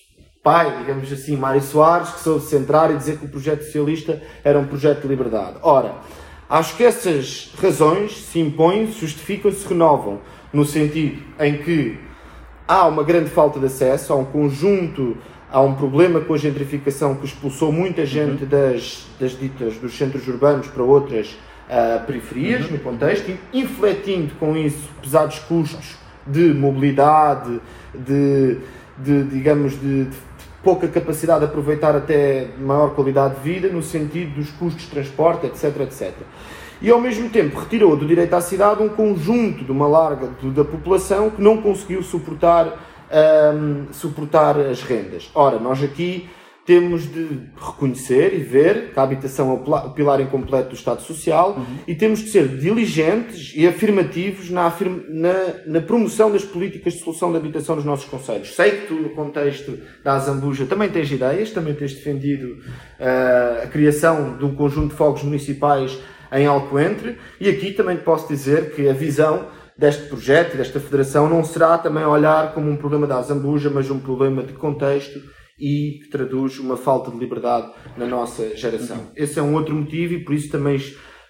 pai, 0.43 0.79
digamos 0.79 1.09
assim, 1.09 1.37
Mário 1.37 1.61
Soares, 1.61 2.09
que 2.09 2.19
soube 2.19 2.41
centrar 2.41 2.91
e 2.91 2.97
dizer 2.97 3.17
que 3.17 3.27
o 3.27 3.29
projeto 3.29 3.63
socialista 3.63 4.21
era 4.43 4.59
um 4.59 4.67
projeto 4.67 5.03
de 5.03 5.07
liberdade. 5.07 5.57
Ora, 5.61 5.95
acho 6.49 6.75
que 6.75 6.83
essas 6.83 7.53
razões 7.61 8.11
se 8.25 8.41
impõem, 8.41 8.91
se 8.91 8.99
justificam, 8.99 9.53
se 9.53 9.65
renovam, 9.65 10.19
no 10.51 10.65
sentido 10.65 11.23
em 11.39 11.59
que 11.59 12.10
há 12.71 12.87
uma 12.87 13.03
grande 13.03 13.29
falta 13.29 13.59
de 13.59 13.65
acesso, 13.65 14.13
há 14.13 14.15
um 14.15 14.23
conjunto, 14.23 15.17
há 15.51 15.59
um 15.59 15.75
problema 15.75 16.21
com 16.21 16.33
a 16.33 16.37
gentrificação 16.37 17.15
que 17.15 17.25
expulsou 17.25 17.69
muita 17.69 18.05
gente 18.05 18.43
uhum. 18.43 18.49
das, 18.49 19.05
das 19.19 19.37
ditas, 19.37 19.75
dos 19.75 19.97
centros 19.97 20.25
urbanos 20.25 20.67
para 20.67 20.81
outras 20.81 21.37
uh, 21.67 22.05
periferias, 22.05 22.65
uhum. 22.65 22.71
no 22.71 22.79
contexto, 22.79 23.29
infletindo 23.53 24.35
com 24.35 24.55
isso 24.55 24.89
pesados 25.01 25.39
custos 25.39 25.97
de 26.25 26.53
mobilidade, 26.53 27.59
de, 27.93 28.59
de 28.97 29.23
digamos, 29.25 29.73
de, 29.73 30.05
de 30.05 30.17
pouca 30.63 30.87
capacidade 30.87 31.39
de 31.41 31.47
aproveitar 31.47 31.93
até 31.93 32.51
maior 32.57 32.95
qualidade 32.95 33.35
de 33.35 33.41
vida, 33.41 33.67
no 33.67 33.83
sentido 33.83 34.35
dos 34.35 34.49
custos 34.51 34.83
de 34.83 34.91
transporte, 34.91 35.45
etc, 35.45 35.81
etc. 35.81 36.13
E 36.81 36.89
ao 36.89 36.99
mesmo 36.99 37.29
tempo 37.29 37.59
retirou 37.59 37.95
do 37.95 38.07
direito 38.07 38.33
à 38.33 38.41
cidade 38.41 38.81
um 38.81 38.89
conjunto 38.89 39.63
de 39.63 39.71
uma 39.71 39.87
larga 39.87 40.29
da 40.43 40.65
população 40.65 41.29
que 41.29 41.41
não 41.41 41.61
conseguiu 41.61 42.01
suportar, 42.01 42.79
um, 43.53 43.93
suportar 43.93 44.59
as 44.59 44.81
rendas. 44.81 45.29
Ora, 45.35 45.59
nós 45.59 45.83
aqui 45.83 46.27
temos 46.65 47.11
de 47.11 47.27
reconhecer 47.55 48.33
e 48.33 48.37
ver 48.37 48.93
que 48.93 48.99
a 48.99 49.03
habitação 49.03 49.49
é 49.51 49.53
o 49.53 49.89
pilar 49.91 50.21
incompleto 50.21 50.69
do 50.69 50.75
Estado 50.75 51.01
Social 51.01 51.55
uhum. 51.57 51.77
e 51.87 51.95
temos 51.95 52.19
de 52.19 52.29
ser 52.29 52.47
diligentes 52.47 53.51
e 53.55 53.67
afirmativos 53.67 54.49
na, 54.49 54.65
afirma, 54.65 55.03
na, 55.09 55.33
na, 55.65 55.81
promoção 55.81 56.31
das 56.31 56.43
políticas 56.43 56.93
de 56.93 56.99
solução 56.99 57.31
de 57.31 57.37
habitação 57.37 57.75
nos 57.75 57.85
nossos 57.85 58.05
conselhos. 58.05 58.55
Sei 58.55 58.71
que 58.71 58.87
tu, 58.87 58.93
no 58.93 59.09
contexto 59.09 59.77
da 60.03 60.13
Azambuja, 60.13 60.65
também 60.65 60.89
tens 60.89 61.11
ideias, 61.11 61.49
também 61.49 61.73
tens 61.73 61.93
defendido 61.93 62.59
uh, 62.99 63.63
a 63.63 63.67
criação 63.67 64.37
de 64.37 64.45
um 64.45 64.53
conjunto 64.53 64.91
de 64.91 64.95
fogos 64.95 65.23
municipais 65.23 65.99
em 66.31 66.45
Alcoentre 66.45 67.17
e 67.39 67.49
aqui 67.49 67.71
também 67.71 67.97
posso 67.97 68.27
dizer 68.27 68.73
que 68.73 68.87
a 68.87 68.93
visão 68.93 69.47
deste 69.77 70.07
projeto 70.07 70.57
desta 70.57 70.79
federação 70.79 71.27
não 71.27 71.43
será 71.43 71.77
também 71.77 72.05
olhar 72.05 72.53
como 72.53 72.69
um 72.69 72.77
problema 72.77 73.07
da 73.07 73.17
Azambuja, 73.17 73.69
mas 73.69 73.89
um 73.89 73.99
problema 73.99 74.43
de 74.43 74.53
contexto 74.53 75.19
e 75.59 75.99
que 76.03 76.09
traduz 76.09 76.59
uma 76.59 76.77
falta 76.77 77.11
de 77.11 77.17
liberdade 77.17 77.71
na 77.97 78.05
nossa 78.05 78.55
geração. 78.55 79.11
Esse 79.15 79.39
é 79.39 79.41
um 79.41 79.53
outro 79.53 79.75
motivo 79.75 80.13
e 80.13 80.23
por 80.23 80.33
isso 80.33 80.49
também 80.49 80.79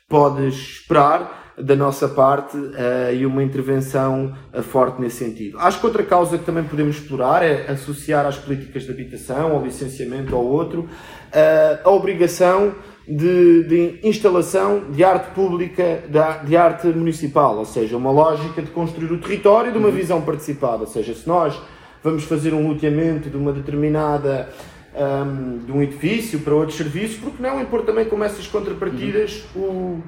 podes 0.08 0.56
esperar 0.56 1.54
da 1.58 1.76
nossa 1.76 2.08
parte 2.08 2.58
uh, 2.58 3.14
e 3.14 3.26
uma 3.26 3.44
intervenção 3.44 4.36
uh, 4.54 4.64
forte 4.64 5.02
nesse 5.02 5.18
sentido. 5.18 5.60
Acho 5.60 5.80
que 5.80 5.86
outra 5.86 6.04
causa 6.04 6.38
que 6.38 6.46
também 6.46 6.64
podemos 6.64 6.98
explorar 6.98 7.44
é 7.44 7.70
associar 7.70 8.26
às 8.26 8.38
políticas 8.38 8.84
de 8.84 8.92
habitação, 8.92 9.52
ao 9.52 9.64
licenciamento 9.64 10.36
ou 10.36 10.46
outro, 10.46 10.82
uh, 10.82 11.80
a 11.84 11.90
obrigação 11.90 12.74
de, 13.08 13.64
de, 13.64 14.00
instalação 14.04 14.84
de 14.92 15.04
arte 15.04 15.34
pública, 15.34 16.04
de, 16.08 16.48
de, 16.48 16.58
arte 16.58 16.88
municipal, 16.88 17.58
ou 17.58 17.66
seja, 17.66 17.98
uma 17.98 18.12
lógica 18.12 18.62
de 18.62 18.70
construir 18.70 19.12
o 19.12 19.18
território 19.18 19.72
de 19.72 19.78
uma 19.78 19.90
uhum. 19.90 19.94
visão 19.94 20.22
participada. 20.22 20.82
Ou 20.82 20.88
seja, 20.88 21.14
se 21.14 21.28
nós 21.28 21.60
vamos 22.04 22.24
fazer 22.24 22.54
um 22.54 22.68
loteamento 22.68 23.30
de 23.30 23.38
uma 23.38 23.52
determinada 23.52 24.50
um, 24.96 25.58
de 25.66 25.72
um 25.72 25.82
edifício 25.82 26.40
para 26.40 26.54
outros 26.54 26.78
serviços, 26.78 27.18
porque 27.18 27.42
não 27.42 27.60
impor 27.62 27.84
também 27.84 28.06
como 28.06 28.24
essas 28.24 28.48
contrapartidas 28.48 29.46
o, 29.56 30.00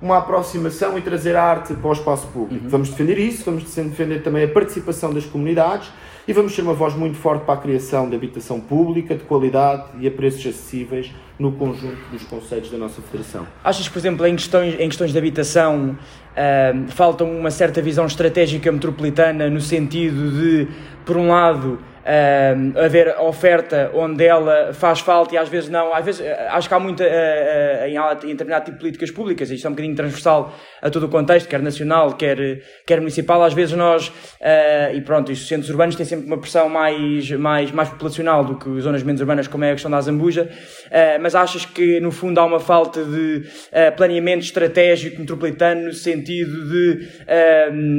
uma 0.00 0.18
aproximação 0.18 0.96
e 0.98 1.00
trazer 1.00 1.36
arte 1.36 1.74
para 1.74 1.88
o 1.88 1.92
espaço 1.92 2.26
público. 2.28 2.64
Uhum. 2.64 2.70
Vamos 2.70 2.90
defender 2.90 3.18
isso, 3.18 3.44
vamos 3.44 3.64
defender 3.64 4.22
também 4.22 4.44
a 4.44 4.48
participação 4.48 5.12
das 5.12 5.24
comunidades 5.24 5.90
e 6.28 6.32
vamos 6.32 6.54
ser 6.54 6.62
uma 6.62 6.74
voz 6.74 6.94
muito 6.94 7.16
forte 7.16 7.44
para 7.44 7.54
a 7.54 7.56
criação 7.56 8.08
de 8.08 8.16
habitação 8.16 8.60
pública, 8.60 9.14
de 9.14 9.22
qualidade 9.22 9.84
e 10.00 10.08
a 10.08 10.10
preços 10.10 10.40
acessíveis 10.40 11.12
no 11.38 11.52
conjunto 11.52 11.98
dos 12.10 12.24
conselhos 12.24 12.70
da 12.70 12.78
nossa 12.78 13.00
Federação. 13.02 13.46
Achas 13.62 13.88
por 13.88 13.98
exemplo, 13.98 14.26
em 14.26 14.34
questões, 14.34 14.74
em 14.74 14.88
questões 14.88 15.12
de 15.12 15.18
habitação, 15.18 15.96
uh, 16.32 16.88
falta 16.88 17.22
uma 17.22 17.50
certa 17.50 17.80
visão 17.80 18.06
estratégica 18.06 18.72
metropolitana 18.72 19.48
no 19.48 19.60
sentido 19.60 20.32
de, 20.32 20.68
por 21.04 21.16
um 21.16 21.28
lado, 21.28 21.78
uh, 22.06 22.78
haver 22.78 23.16
oferta 23.18 23.90
onde 23.92 24.24
ela 24.24 24.72
faz 24.72 25.00
falta 25.00 25.34
e 25.34 25.38
às 25.38 25.48
vezes 25.48 25.68
não. 25.68 25.92
Às 25.92 26.04
vezes, 26.04 26.20
eh, 26.20 26.48
acho 26.50 26.68
que 26.68 26.74
há 26.74 26.78
muita, 26.78 27.04
uh, 27.04 27.06
uh, 27.06 27.86
em, 27.86 27.96
em 27.96 28.32
determinado 28.32 28.66
tipo 28.66 28.76
de 28.76 28.80
políticas 28.80 29.10
públicas, 29.10 29.50
isto 29.50 29.66
é 29.66 29.68
um 29.68 29.72
bocadinho 29.72 29.96
transversal 29.96 30.54
a 30.80 30.88
todo 30.88 31.06
o 31.06 31.08
contexto, 31.08 31.48
quer 31.48 31.60
nacional, 31.60 32.14
quer, 32.14 32.62
quer 32.86 32.98
municipal, 32.98 33.42
às 33.42 33.52
vezes 33.52 33.76
nós, 33.76 34.12
e 34.94 35.00
pronto, 35.00 35.32
os 35.32 35.48
centros 35.48 35.68
urbanos 35.70 35.96
têm 35.96 36.06
sempre 36.06 36.26
uma 36.26 36.38
pressão 36.38 36.68
mais, 36.68 37.30
mais, 37.32 37.72
mais 37.72 37.88
populacional 37.88 38.44
do 38.44 38.56
que 38.56 38.80
zonas 38.80 39.02
menos 39.02 39.20
urbanas, 39.20 39.48
como 39.48 39.64
é 39.64 39.70
a 39.70 39.72
questão 39.72 39.90
da 39.90 39.96
Azambuja, 39.96 40.48
mas 41.20 41.34
achas 41.34 41.64
que 41.64 41.98
no 41.98 42.12
fundo 42.12 42.38
há 42.38 42.44
uma 42.44 42.60
falta 42.60 43.02
de 43.02 43.44
planeamento 43.96 44.44
estratégico 44.44 45.20
metropolitano 45.20 45.86
no 45.86 45.92
sentido 45.92 46.68
de, 46.68 47.08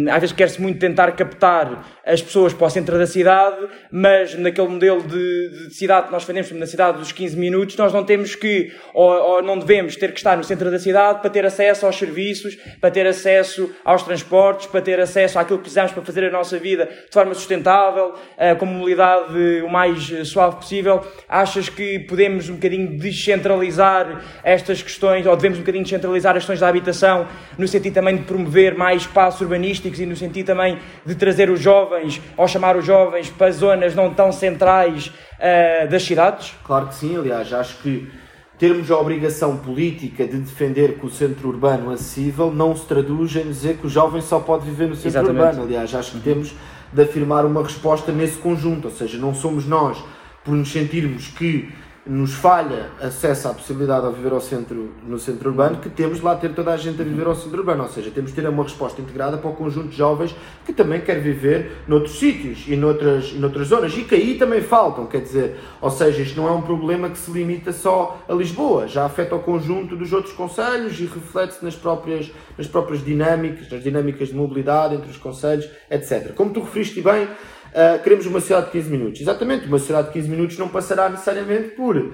às 0.10 0.22
vezes 0.22 0.36
quer-se 0.36 0.62
muito 0.62 0.80
tentar 0.80 1.12
captar 1.14 1.86
as 2.06 2.22
pessoas 2.22 2.54
para 2.54 2.68
o 2.68 2.70
centro 2.70 2.98
da 2.98 3.08
cidade, 3.08 3.58
mas 4.00 4.36
naquele 4.36 4.68
modelo 4.68 5.02
de, 5.02 5.68
de 5.70 5.74
cidade 5.74 6.06
que 6.06 6.12
nós 6.12 6.22
defendemos, 6.22 6.52
na 6.52 6.68
cidade 6.68 7.00
dos 7.00 7.12
15 7.12 7.36
minutos, 7.36 7.76
nós 7.78 7.92
não 7.92 8.04
temos 8.04 8.36
que, 8.36 8.72
ou, 8.94 9.10
ou, 9.10 9.42
não 9.42 9.58
devemos 9.58 9.96
ter 9.96 10.12
que 10.12 10.20
estar 10.20 10.38
no 10.38 10.44
centro 10.44 10.70
da 10.70 10.78
cidade 10.78 11.20
para 11.20 11.32
ter 11.32 11.44
acesso 11.44 11.84
aos 11.84 11.96
serviços, 11.96 12.56
para 12.80 12.92
ter 12.92 13.08
acesso 13.08 13.74
aos 13.84 14.04
transportes, 14.04 14.68
para 14.68 14.82
ter 14.82 15.00
acesso 15.00 15.40
àquilo 15.40 15.58
que 15.58 15.64
precisamos 15.64 15.94
para 15.94 16.04
fazer 16.04 16.26
a 16.26 16.30
nossa 16.30 16.60
vida 16.60 16.86
de 16.86 17.12
forma 17.12 17.34
sustentável, 17.34 18.10
uh, 18.14 18.56
com 18.60 18.68
mobilidade 18.68 19.34
o 19.66 19.68
mais 19.68 20.28
suave 20.28 20.58
possível. 20.58 21.04
Achas 21.28 21.68
que 21.68 21.98
podemos 22.00 22.50
um 22.50 22.54
bocadinho 22.56 23.00
descentralizar 23.00 24.24
estas 24.44 24.84
questões, 24.84 25.26
ou 25.26 25.36
devemos 25.36 25.58
um 25.58 25.62
bocadinho 25.62 25.84
descentralizar 25.84 26.36
as 26.36 26.44
questões 26.44 26.60
da 26.60 26.68
habitação, 26.68 27.28
no 27.58 27.68
sentido 27.68 27.96
também 27.96 28.18
de 28.18 28.24
promover 28.24 28.76
mais 28.76 29.02
espaços 29.02 29.42
urbanísticos 29.42 30.00
e 30.00 30.06
no 30.06 30.16
sentido 30.16 30.46
também 30.46 30.78
de 31.04 31.16
trazer 31.16 31.50
os 31.50 31.60
jovens, 31.60 32.22
ou 32.38 32.48
chamar 32.48 32.78
os 32.78 32.86
jovens 32.86 33.32
para 33.32 33.50
zonas 33.50 33.87
zonas 33.94 33.96
não 33.96 34.14
tão 34.14 34.32
centrais 34.32 35.08
uh, 35.08 35.90
das 35.90 36.04
cidades? 36.04 36.54
Claro 36.64 36.88
que 36.88 36.96
sim, 36.96 37.18
aliás, 37.18 37.52
acho 37.54 37.78
que 37.78 38.10
termos 38.58 38.90
a 38.90 38.98
obrigação 38.98 39.58
política 39.58 40.26
de 40.26 40.38
defender 40.38 40.96
que 40.96 41.06
o 41.06 41.10
centro 41.10 41.50
urbano 41.50 41.92
acessível 41.92 42.52
não 42.52 42.76
se 42.76 42.86
traduz 42.86 43.36
em 43.36 43.44
dizer 43.44 43.78
que 43.78 43.86
o 43.86 43.90
jovem 43.90 44.22
só 44.22 44.40
pode 44.40 44.66
viver 44.66 44.88
no 44.88 44.96
centro 44.96 45.10
Exatamente. 45.10 45.44
urbano. 45.44 45.64
Aliás, 45.64 45.94
acho 45.94 46.12
que 46.12 46.20
temos 46.20 46.54
de 46.92 47.02
afirmar 47.02 47.46
uma 47.46 47.62
resposta 47.62 48.12
nesse 48.12 48.38
conjunto, 48.38 48.86
ou 48.86 48.94
seja, 48.94 49.18
não 49.18 49.34
somos 49.34 49.66
nós, 49.68 50.04
por 50.44 50.54
nos 50.54 50.72
sentirmos 50.72 51.28
que 51.28 51.70
nos 52.08 52.34
falha 52.34 52.90
acesso 53.02 53.48
à 53.48 53.54
possibilidade 53.54 54.08
de 54.08 54.16
viver 54.16 54.32
ao 54.32 54.42
centro, 54.42 54.92
no 55.06 55.20
centro 55.20 55.50
urbano, 55.50 55.78
que 55.78 55.90
temos 55.90 56.20
de 56.20 56.24
lá 56.26 56.36
ter 56.36 56.54
toda 56.54 56.72
a 56.72 56.78
gente 56.78 57.02
a 57.02 57.06
viver 57.06 57.28
ao 57.28 57.36
centro 57.36 57.60
urbano. 57.60 57.84
Ou 57.84 57.90
seja, 57.90 58.10
temos 58.12 58.32
de 58.32 58.42
ter 58.42 58.48
uma 58.48 58.64
resposta 58.64 59.02
integrada 59.02 59.38
para 59.38 59.50
o 59.50 59.54
conjunto 59.54 59.90
de 59.90 59.98
jovens 59.98 60.36
que 60.66 60.74
também 60.74 61.02
quer 61.02 61.20
viver 61.22 61.84
noutros 61.88 62.18
sítios 62.18 62.66
e 62.68 62.76
noutras, 62.76 63.32
e 63.32 63.36
noutras 63.36 63.68
zonas 63.68 63.96
e 63.98 64.04
que 64.04 64.16
aí 64.16 64.38
também 64.38 64.62
faltam. 64.62 65.06
Quer 65.06 65.22
dizer, 65.22 65.58
ou 65.82 65.90
seja, 65.90 66.22
isto 66.22 66.40
não 66.40 66.48
é 66.48 66.52
um 66.52 66.62
problema 66.62 67.10
que 67.10 67.18
se 67.18 67.32
limita 67.32 67.72
só 67.72 68.20
a 68.28 68.34
Lisboa, 68.34 68.88
já 68.88 69.06
afeta 69.06 69.36
o 69.36 69.40
conjunto 69.40 69.96
dos 69.96 70.14
outros 70.14 70.34
conselhos 70.34 71.00
e 71.00 71.06
reflete-se 71.06 71.64
nas 71.64 71.76
próprias, 71.76 72.32
nas 72.58 72.68
próprias 72.68 73.04
dinâmicas, 73.04 73.70
nas 73.70 73.84
dinâmicas 73.84 74.30
de 74.30 74.36
mobilidade 74.36 74.96
entre 74.96 75.10
os 75.10 75.18
conselhos, 75.18 75.70
etc. 75.90 76.34
Como 76.34 76.52
tu 76.52 76.62
referiste 76.62 77.02
bem, 77.02 77.28
Uh, 77.68 78.02
queremos 78.02 78.26
uma 78.26 78.40
sociedade 78.40 78.68
de 78.68 78.72
15 78.74 78.90
minutos. 78.90 79.22
Exatamente, 79.22 79.68
uma 79.68 79.78
sociedade 79.78 80.08
de 80.08 80.14
15 80.14 80.30
minutos 80.30 80.58
não 80.58 80.70
passará 80.70 81.10
necessariamente 81.10 81.76
por 81.76 81.98
uh, 81.98 82.12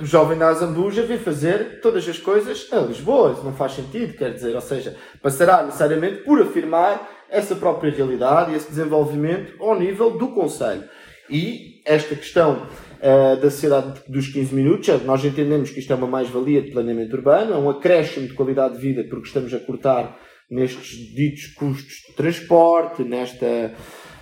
o 0.00 0.04
jovem 0.04 0.38
da 0.38 0.48
Azambuja 0.48 1.02
vir 1.02 1.18
fazer 1.18 1.80
todas 1.80 2.08
as 2.08 2.18
coisas 2.18 2.68
a 2.72 2.78
Lisboa. 2.78 3.32
Isso 3.32 3.44
não 3.44 3.52
faz 3.52 3.72
sentido, 3.72 4.14
quer 4.14 4.32
dizer, 4.32 4.54
ou 4.54 4.60
seja, 4.60 4.96
passará 5.22 5.62
necessariamente 5.62 6.22
por 6.22 6.40
afirmar 6.40 7.08
essa 7.30 7.54
própria 7.54 7.90
realidade 7.90 8.52
e 8.52 8.54
esse 8.54 8.68
desenvolvimento 8.68 9.62
ao 9.62 9.78
nível 9.78 10.10
do 10.10 10.28
Conselho. 10.28 10.84
E 11.30 11.82
esta 11.84 12.14
questão 12.14 12.66
uh, 12.98 13.36
da 13.40 13.50
sociedade 13.50 14.00
dos 14.08 14.28
15 14.28 14.54
minutos, 14.54 15.02
nós 15.04 15.24
entendemos 15.24 15.70
que 15.70 15.80
isto 15.80 15.92
é 15.92 15.96
uma 15.96 16.06
mais-valia 16.06 16.62
de 16.62 16.70
planeamento 16.70 17.14
urbano, 17.14 17.52
é 17.52 17.56
um 17.56 17.68
acréscimo 17.68 18.26
de 18.26 18.34
qualidade 18.34 18.74
de 18.74 18.80
vida 18.80 19.04
porque 19.04 19.26
estamos 19.26 19.52
a 19.52 19.58
cortar 19.58 20.18
nestes 20.50 21.14
ditos 21.14 21.46
custos 21.48 21.94
de 22.08 22.14
transporte, 22.14 23.04
nesta 23.04 23.74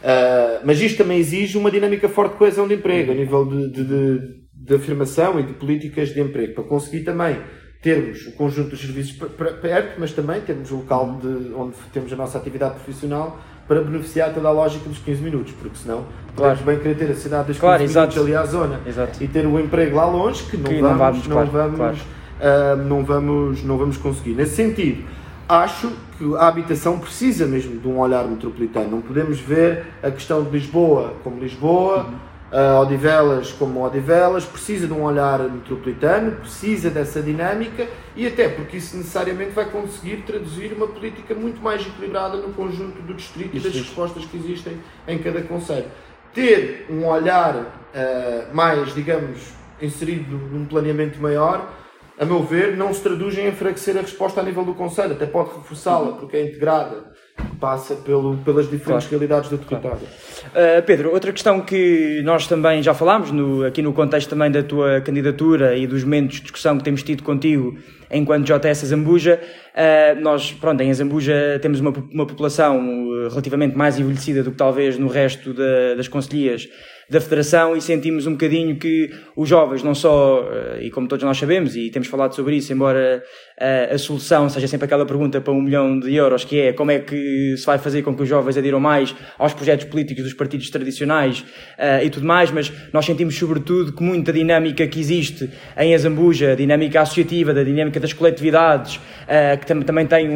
Uh, 0.07 0.63
mas 0.65 0.81
isto 0.81 0.99
também 0.99 1.19
exige 1.19 1.59
uma 1.59 1.69
dinâmica 1.69 2.09
forte 2.09 2.33
de 2.33 2.39
coesão 2.39 2.69
de 2.69 2.75
emprego, 2.75 3.11
a 3.11 3.15
nível 3.15 3.45
de, 3.45 3.71
de, 3.73 3.85
de, 3.85 4.21
de 4.55 4.75
afirmação 4.77 5.41
e 5.41 5.43
de 5.43 5.55
políticas 5.55 6.11
de 6.11 6.21
emprego, 6.21 6.55
para 6.55 6.63
conseguir 6.63 7.01
também 7.01 7.37
termos 7.83 8.25
o 8.29 8.33
conjunto 8.33 8.71
dos 8.71 8.81
serviços 8.81 9.17
perto, 9.61 9.99
mas 9.99 10.13
também 10.13 10.41
termos 10.43 10.71
o 10.71 10.77
local 10.77 11.19
de, 11.21 11.53
onde 11.55 11.75
temos 11.93 12.13
a 12.13 12.17
nossa 12.17 12.39
atividade 12.39 12.75
profissional 12.75 13.41
para 13.67 13.83
beneficiar 13.83 14.33
toda 14.33 14.47
a 14.47 14.53
lógica 14.53 14.89
dos 14.89 14.99
15 14.99 15.23
minutos, 15.23 15.53
porque 15.61 15.77
senão 15.77 16.05
claro. 16.37 16.57
podemos 16.57 16.61
bem 16.61 16.79
querer 16.79 16.95
ter 16.95 17.13
a 17.13 17.17
cidade 17.17 17.49
dos 17.49 17.57
15 17.57 17.61
claro, 17.61 17.83
minutos 17.83 17.97
exato. 17.97 18.21
ali 18.21 18.37
à 18.37 18.45
zona 18.45 18.81
exato. 18.87 19.25
e 19.25 19.27
ter 19.27 19.45
o 19.45 19.55
um 19.55 19.59
emprego 19.59 19.97
lá 19.97 20.07
longe 20.07 20.45
que 20.45 20.57
não 20.57 20.71
que 20.71 20.81
vamos, 20.81 21.27
não, 21.27 21.37
vamos, 21.37 21.53
não, 21.53 21.77
vamos 21.77 22.01
uh, 22.01 22.77
não, 22.77 23.05
vamos, 23.05 23.65
não 23.65 23.77
vamos 23.77 23.97
conseguir. 23.97 24.35
Nesse 24.35 24.55
sentido, 24.55 25.05
acho 25.49 25.93
que 26.19 26.35
a 26.37 26.49
habitação 26.49 26.99
precisa 26.99 27.47
mesmo 27.47 27.79
de 27.79 27.87
um 27.87 27.99
olhar 27.99 28.25
metropolitano. 28.27 28.91
Não 28.91 29.01
podemos 29.01 29.39
ver 29.39 29.87
a 30.03 30.11
questão 30.11 30.43
de 30.43 30.51
Lisboa 30.51 31.15
como 31.23 31.41
Lisboa. 31.41 32.05
Uhum 32.05 32.37
uh, 32.51 32.81
Odivelas 32.81 33.53
como 33.53 33.85
Odivelas, 33.85 34.45
precisa 34.45 34.87
de 34.87 34.93
um 34.93 35.03
olhar 35.03 35.39
metropolitano, 35.39 36.33
precisa 36.33 36.91
dessa 36.91 37.23
dinâmica 37.23 37.87
e 38.15 38.27
até 38.27 38.49
porque 38.49 38.77
isso 38.77 38.97
necessariamente 38.97 39.51
vai 39.51 39.67
conseguir 39.67 40.23
traduzir 40.27 40.73
uma 40.73 40.87
política 40.87 41.35
muito 41.35 41.61
mais 41.61 41.87
equilibrada 41.87 42.37
no 42.37 42.53
conjunto 42.53 43.01
do 43.03 43.15
distrito 43.15 43.57
isso, 43.57 43.67
e 43.67 43.71
das 43.71 43.81
respostas 43.81 44.25
que 44.25 44.37
existem 44.37 44.79
em 45.07 45.19
cada 45.19 45.43
conselho. 45.43 45.87
Ter 46.35 46.87
um 46.91 47.07
olhar 47.07 47.55
uh, 47.55 48.55
mais, 48.55 48.95
digamos, 48.95 49.55
inserido 49.81 50.37
num 50.37 50.67
planeamento 50.67 51.21
maior, 51.21 51.71
a 52.19 52.25
meu 52.25 52.43
ver, 52.43 52.77
não 52.77 52.93
se 52.95 53.03
traduz 53.03 53.37
em 53.37 53.49
enfraquecer 53.49 53.97
a 53.97 54.01
resposta 54.01 54.41
a 54.41 54.45
nível 54.45 54.65
do 54.65 54.75
Conselho, 54.75 55.13
até 55.13 55.27
pode 55.27 55.51
reforçá-la, 55.55 56.13
porque 56.13 56.37
é 56.37 56.45
integrada 56.47 57.15
passa 57.61 57.95
pelo, 57.97 58.37
pelas 58.39 58.71
diferentes 58.71 59.07
claro. 59.07 59.11
realidades 59.11 59.51
do 59.51 59.59
território. 59.59 59.99
Claro. 59.99 60.79
Uh, 60.79 60.83
Pedro, 60.85 61.13
outra 61.13 61.33
questão 61.33 61.61
que 61.61 62.23
nós 62.25 62.47
também 62.47 62.83
já 62.83 62.95
falámos, 62.95 63.31
no, 63.31 63.65
aqui 63.65 63.83
no 63.83 63.93
contexto 63.93 64.31
também 64.31 64.51
da 64.51 64.63
tua 64.63 65.01
candidatura 65.01 65.77
e 65.77 65.87
dos 65.87 66.05
momentos 66.05 66.37
de 66.37 66.43
discussão 66.43 66.79
que 66.79 66.85
temos 66.85 67.03
tido 67.03 67.23
contigo 67.23 67.79
enquanto 68.11 68.47
JS 68.47 68.79
Zambuja, 68.87 69.41
uh, 69.75 70.21
nós, 70.21 70.53
pronto, 70.53 70.81
em 70.81 70.93
Zambuja 70.93 71.59
temos 71.61 71.81
uma, 71.81 71.93
uma 72.13 72.27
população 72.27 72.81
relativamente 73.29 73.77
mais 73.77 73.99
envelhecida 73.99 74.43
do 74.43 74.51
que 74.51 74.57
talvez 74.57 74.99
no 74.99 75.09
resto 75.09 75.53
da, 75.53 75.95
das 75.97 76.09
conselhias 76.09 76.69
da 77.09 77.21
Federação 77.21 77.77
e 77.77 77.81
sentimos 77.81 78.27
um 78.27 78.33
bocadinho 78.33 78.77
que 78.77 79.11
os 79.37 79.49
jovens, 79.49 79.83
não 79.83 79.95
só, 79.95 80.49
eh, 80.51 80.87
e 80.87 80.91
como 80.91 81.07
todos 81.07 81.25
nós 81.25 81.39
sabemos, 81.39 81.77
e 81.77 81.89
temos 81.89 82.09
falado 82.09 82.35
sobre 82.35 82.57
isso, 82.57 82.73
embora 82.73 83.23
a, 83.59 83.65
eh, 83.65 83.95
a 83.95 83.99
solução 83.99 84.49
seja 84.49 84.67
sempre 84.67 84.87
aquela 84.87 85.07
pergunta 85.07 85.41
para 85.41 85.53
um 85.53 85.63
milhão 85.63 86.01
de 86.01 86.13
euros, 86.15 86.45
que 86.45 86.61
é 86.61 86.73
como 86.73 86.91
é 86.91 86.99
que 86.99 87.57
se 87.57 87.65
vai 87.65 87.79
fazer 87.79 88.03
com 88.03 88.15
que 88.15 88.23
os 88.23 88.29
jovens 88.29 88.57
adiram 88.57 88.81
mais 88.81 89.15
aos 89.39 89.55
projetos 89.55 89.87
políticos 89.87 90.25
dos 90.25 90.35
partidos 90.35 90.69
tradicionais 90.69 91.41
uh, 91.41 92.05
e 92.05 92.11
tudo 92.11 92.27
mais, 92.27 92.51
mas 92.51 92.73
nós 92.93 93.05
sentimos 93.05 93.39
sobretudo 93.39 93.93
que 93.93 94.03
muita 94.03 94.33
dinâmica 94.33 94.87
que 94.87 94.99
existe 94.99 95.49
em 95.79 95.95
Azambuja, 95.95 96.53
a 96.53 96.55
dinâmica 96.57 97.01
associativa, 97.01 97.55
da 97.55 97.63
dinâmica 97.63 98.01
das 98.01 98.13
coletividades, 98.13 98.97
uh, 98.97 99.59
que 99.61 99.67
tam 99.67 99.83
também 99.83 100.07
tem 100.07 100.27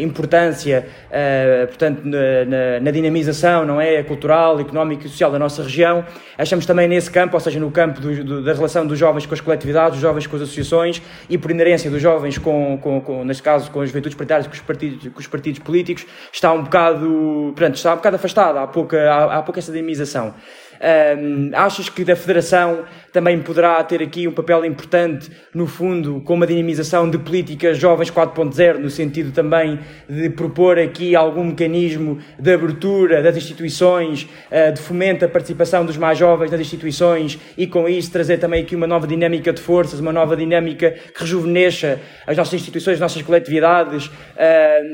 importância, 0.00 0.86
portanto, 1.68 2.02
na, 2.04 2.44
na, 2.44 2.80
na 2.80 2.90
dinamização, 2.90 3.64
não 3.64 3.80
é, 3.80 4.02
cultural, 4.02 4.60
económica 4.60 5.06
e 5.06 5.08
social 5.08 5.30
da 5.30 5.38
nossa 5.38 5.62
região, 5.62 5.69
região. 5.70 6.04
Achamos 6.36 6.66
também 6.66 6.88
nesse 6.88 7.10
campo, 7.10 7.34
ou 7.34 7.40
seja, 7.40 7.58
no 7.58 7.70
campo 7.70 8.00
do, 8.00 8.24
do, 8.24 8.42
da 8.42 8.52
relação 8.52 8.86
dos 8.86 8.98
jovens 8.98 9.24
com 9.26 9.34
as 9.34 9.40
coletividades, 9.40 9.92
dos 9.92 10.00
jovens 10.00 10.26
com 10.26 10.36
as 10.36 10.42
associações 10.42 11.00
e 11.28 11.38
por 11.38 11.50
inerência 11.50 11.90
dos 11.90 12.02
jovens 12.02 12.36
com, 12.38 12.78
com, 12.78 13.00
com 13.00 13.24
neste 13.24 13.42
caso, 13.42 13.70
com 13.70 13.80
as 13.80 13.88
juventudes 13.88 14.16
partidárias, 14.16 14.46
com 14.46 14.52
os 14.52 14.60
partidos, 14.60 15.12
com 15.12 15.20
os 15.20 15.26
partidos 15.26 15.60
políticos, 15.60 16.04
está 16.32 16.52
um 16.52 16.64
bocado, 16.64 17.52
pronto, 17.54 17.74
está 17.74 17.92
um 17.92 17.96
bocado 17.96 18.16
afastada, 18.16 18.60
há 18.60 18.66
pouca, 18.66 19.10
há, 19.10 19.38
há 19.38 19.42
pouca 19.42 19.60
essa 19.60 19.72
dinamização. 19.72 20.34
Um, 20.80 21.50
achas 21.52 21.90
que 21.90 22.04
da 22.04 22.16
Federação 22.16 22.84
também 23.12 23.38
poderá 23.40 23.82
ter 23.84 24.02
aqui 24.02 24.26
um 24.26 24.32
papel 24.32 24.64
importante, 24.64 25.30
no 25.52 25.66
fundo, 25.66 26.22
com 26.22 26.34
uma 26.34 26.46
dinamização 26.46 27.10
de 27.10 27.18
políticas 27.18 27.76
jovens 27.76 28.10
4.0, 28.10 28.78
no 28.78 28.88
sentido 28.88 29.30
também 29.30 29.78
de 30.08 30.30
propor 30.30 30.78
aqui 30.78 31.14
algum 31.14 31.44
mecanismo 31.44 32.18
de 32.38 32.54
abertura 32.54 33.22
das 33.22 33.36
instituições, 33.36 34.26
uh, 34.50 34.72
de 34.72 34.80
fomento 34.80 35.24
a 35.24 35.28
participação 35.28 35.84
dos 35.84 35.98
mais 35.98 36.16
jovens 36.16 36.50
nas 36.50 36.60
instituições 36.60 37.38
e 37.58 37.66
com 37.66 37.86
isso 37.86 38.10
trazer 38.10 38.38
também 38.38 38.62
aqui 38.62 38.74
uma 38.74 38.86
nova 38.86 39.06
dinâmica 39.06 39.52
de 39.52 39.60
forças, 39.60 40.00
uma 40.00 40.12
nova 40.12 40.34
dinâmica 40.34 40.92
que 40.92 41.20
rejuvenesça 41.20 42.00
as 42.26 42.36
nossas 42.36 42.54
instituições, 42.54 42.94
as 42.94 43.00
nossas 43.00 43.20
coletividades 43.20 44.06
uh, 44.06 44.10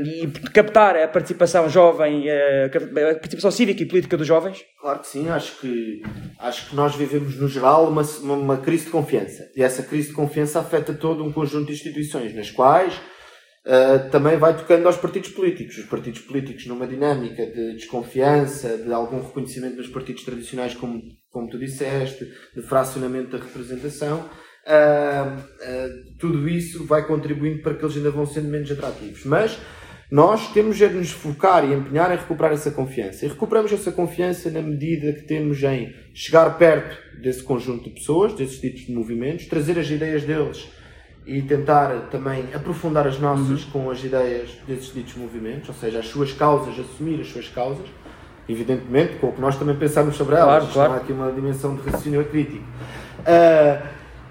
e 0.04 0.26
captar 0.52 0.96
a 0.96 1.06
participação 1.06 1.68
jovem, 1.68 2.26
uh, 2.26 3.10
a 3.10 3.14
participação 3.14 3.52
cívica 3.52 3.84
e 3.84 3.86
política 3.86 4.16
dos 4.16 4.26
jovens? 4.26 4.64
Claro 4.86 5.00
que 5.00 5.08
sim, 5.08 5.28
acho 5.28 5.58
que 5.58 6.00
acho 6.38 6.70
que 6.70 6.76
nós 6.76 6.94
vivemos 6.94 7.34
no 7.34 7.48
geral 7.48 7.88
uma, 7.88 8.02
uma, 8.22 8.56
crise 8.56 8.84
de 8.84 8.92
confiança 8.92 9.50
e 9.56 9.60
essa 9.60 9.82
crise 9.82 10.10
de 10.10 10.14
confiança 10.14 10.60
afeta 10.60 10.94
todo 10.94 11.24
um 11.24 11.32
conjunto 11.32 11.66
de 11.66 11.72
instituições 11.72 12.32
nas 12.32 12.52
quais 12.52 12.94
uh, 12.94 14.08
também 14.12 14.36
vai 14.36 14.56
tocando 14.56 14.86
aos 14.86 14.96
partidos 14.96 15.30
políticos. 15.30 15.76
Os 15.76 15.86
partidos 15.86 16.20
políticos 16.20 16.68
numa 16.68 16.86
dinâmica 16.86 17.44
de 17.44 17.72
desconfiança, 17.72 18.78
de 18.78 18.92
algum 18.92 19.20
reconhecimento 19.20 19.74
dos 19.74 19.88
partidos 19.88 20.22
tradicionais, 20.22 20.72
como, 20.76 21.02
como 21.30 21.50
tu 21.50 21.58
disseste, 21.58 22.24
de 22.54 22.62
fracionamento 22.62 23.36
da 23.36 23.44
representação, 23.44 24.20
uh, 24.20 25.36
uh, 25.36 26.16
tudo 26.20 26.48
isso 26.48 26.86
vai 26.86 27.04
contribuindo 27.08 27.60
para 27.60 27.74
que 27.74 27.84
eles 27.84 27.96
ainda 27.96 28.12
vão 28.12 28.24
sendo 28.24 28.46
menos 28.46 28.70
atrativos. 28.70 29.24
Mas 29.24 29.58
nós 30.10 30.52
temos 30.52 30.76
de 30.76 30.88
nos 30.88 31.10
focar 31.10 31.64
e 31.64 31.74
empenhar 31.74 32.12
em 32.12 32.16
recuperar 32.16 32.52
essa 32.52 32.70
confiança. 32.70 33.24
E 33.24 33.28
recuperamos 33.28 33.72
essa 33.72 33.90
confiança 33.90 34.50
na 34.50 34.62
medida 34.62 35.12
que 35.12 35.22
temos 35.22 35.62
em 35.62 35.92
chegar 36.14 36.56
perto 36.56 36.96
desse 37.20 37.42
conjunto 37.42 37.84
de 37.84 37.90
pessoas, 37.90 38.32
desses 38.34 38.60
tipos 38.60 38.82
de 38.82 38.92
movimentos, 38.92 39.46
trazer 39.46 39.78
as 39.78 39.90
ideias 39.90 40.22
deles 40.22 40.68
e 41.26 41.42
tentar 41.42 42.08
também 42.08 42.44
aprofundar 42.54 43.04
as 43.04 43.18
nossas 43.18 43.64
uhum. 43.64 43.70
com 43.72 43.90
as 43.90 44.02
ideias 44.04 44.50
desses 44.66 44.94
ditos 44.94 45.16
movimentos, 45.16 45.68
ou 45.68 45.74
seja, 45.74 45.98
as 45.98 46.06
suas 46.06 46.32
causas, 46.32 46.78
assumir 46.78 47.20
as 47.20 47.26
suas 47.26 47.48
causas, 47.48 47.86
evidentemente, 48.48 49.16
com 49.16 49.30
o 49.30 49.32
que 49.32 49.40
nós 49.40 49.58
também 49.58 49.74
pensamos 49.74 50.14
sobre 50.14 50.36
elas. 50.36 50.58
Claro, 50.58 50.72
claro. 50.72 50.92
Há 50.92 50.96
aqui 50.98 51.12
uma 51.12 51.32
dimensão 51.32 51.74
de 51.74 51.82
raciocínio 51.82 52.24
crítico. 52.26 52.64
Uh, 53.22 53.86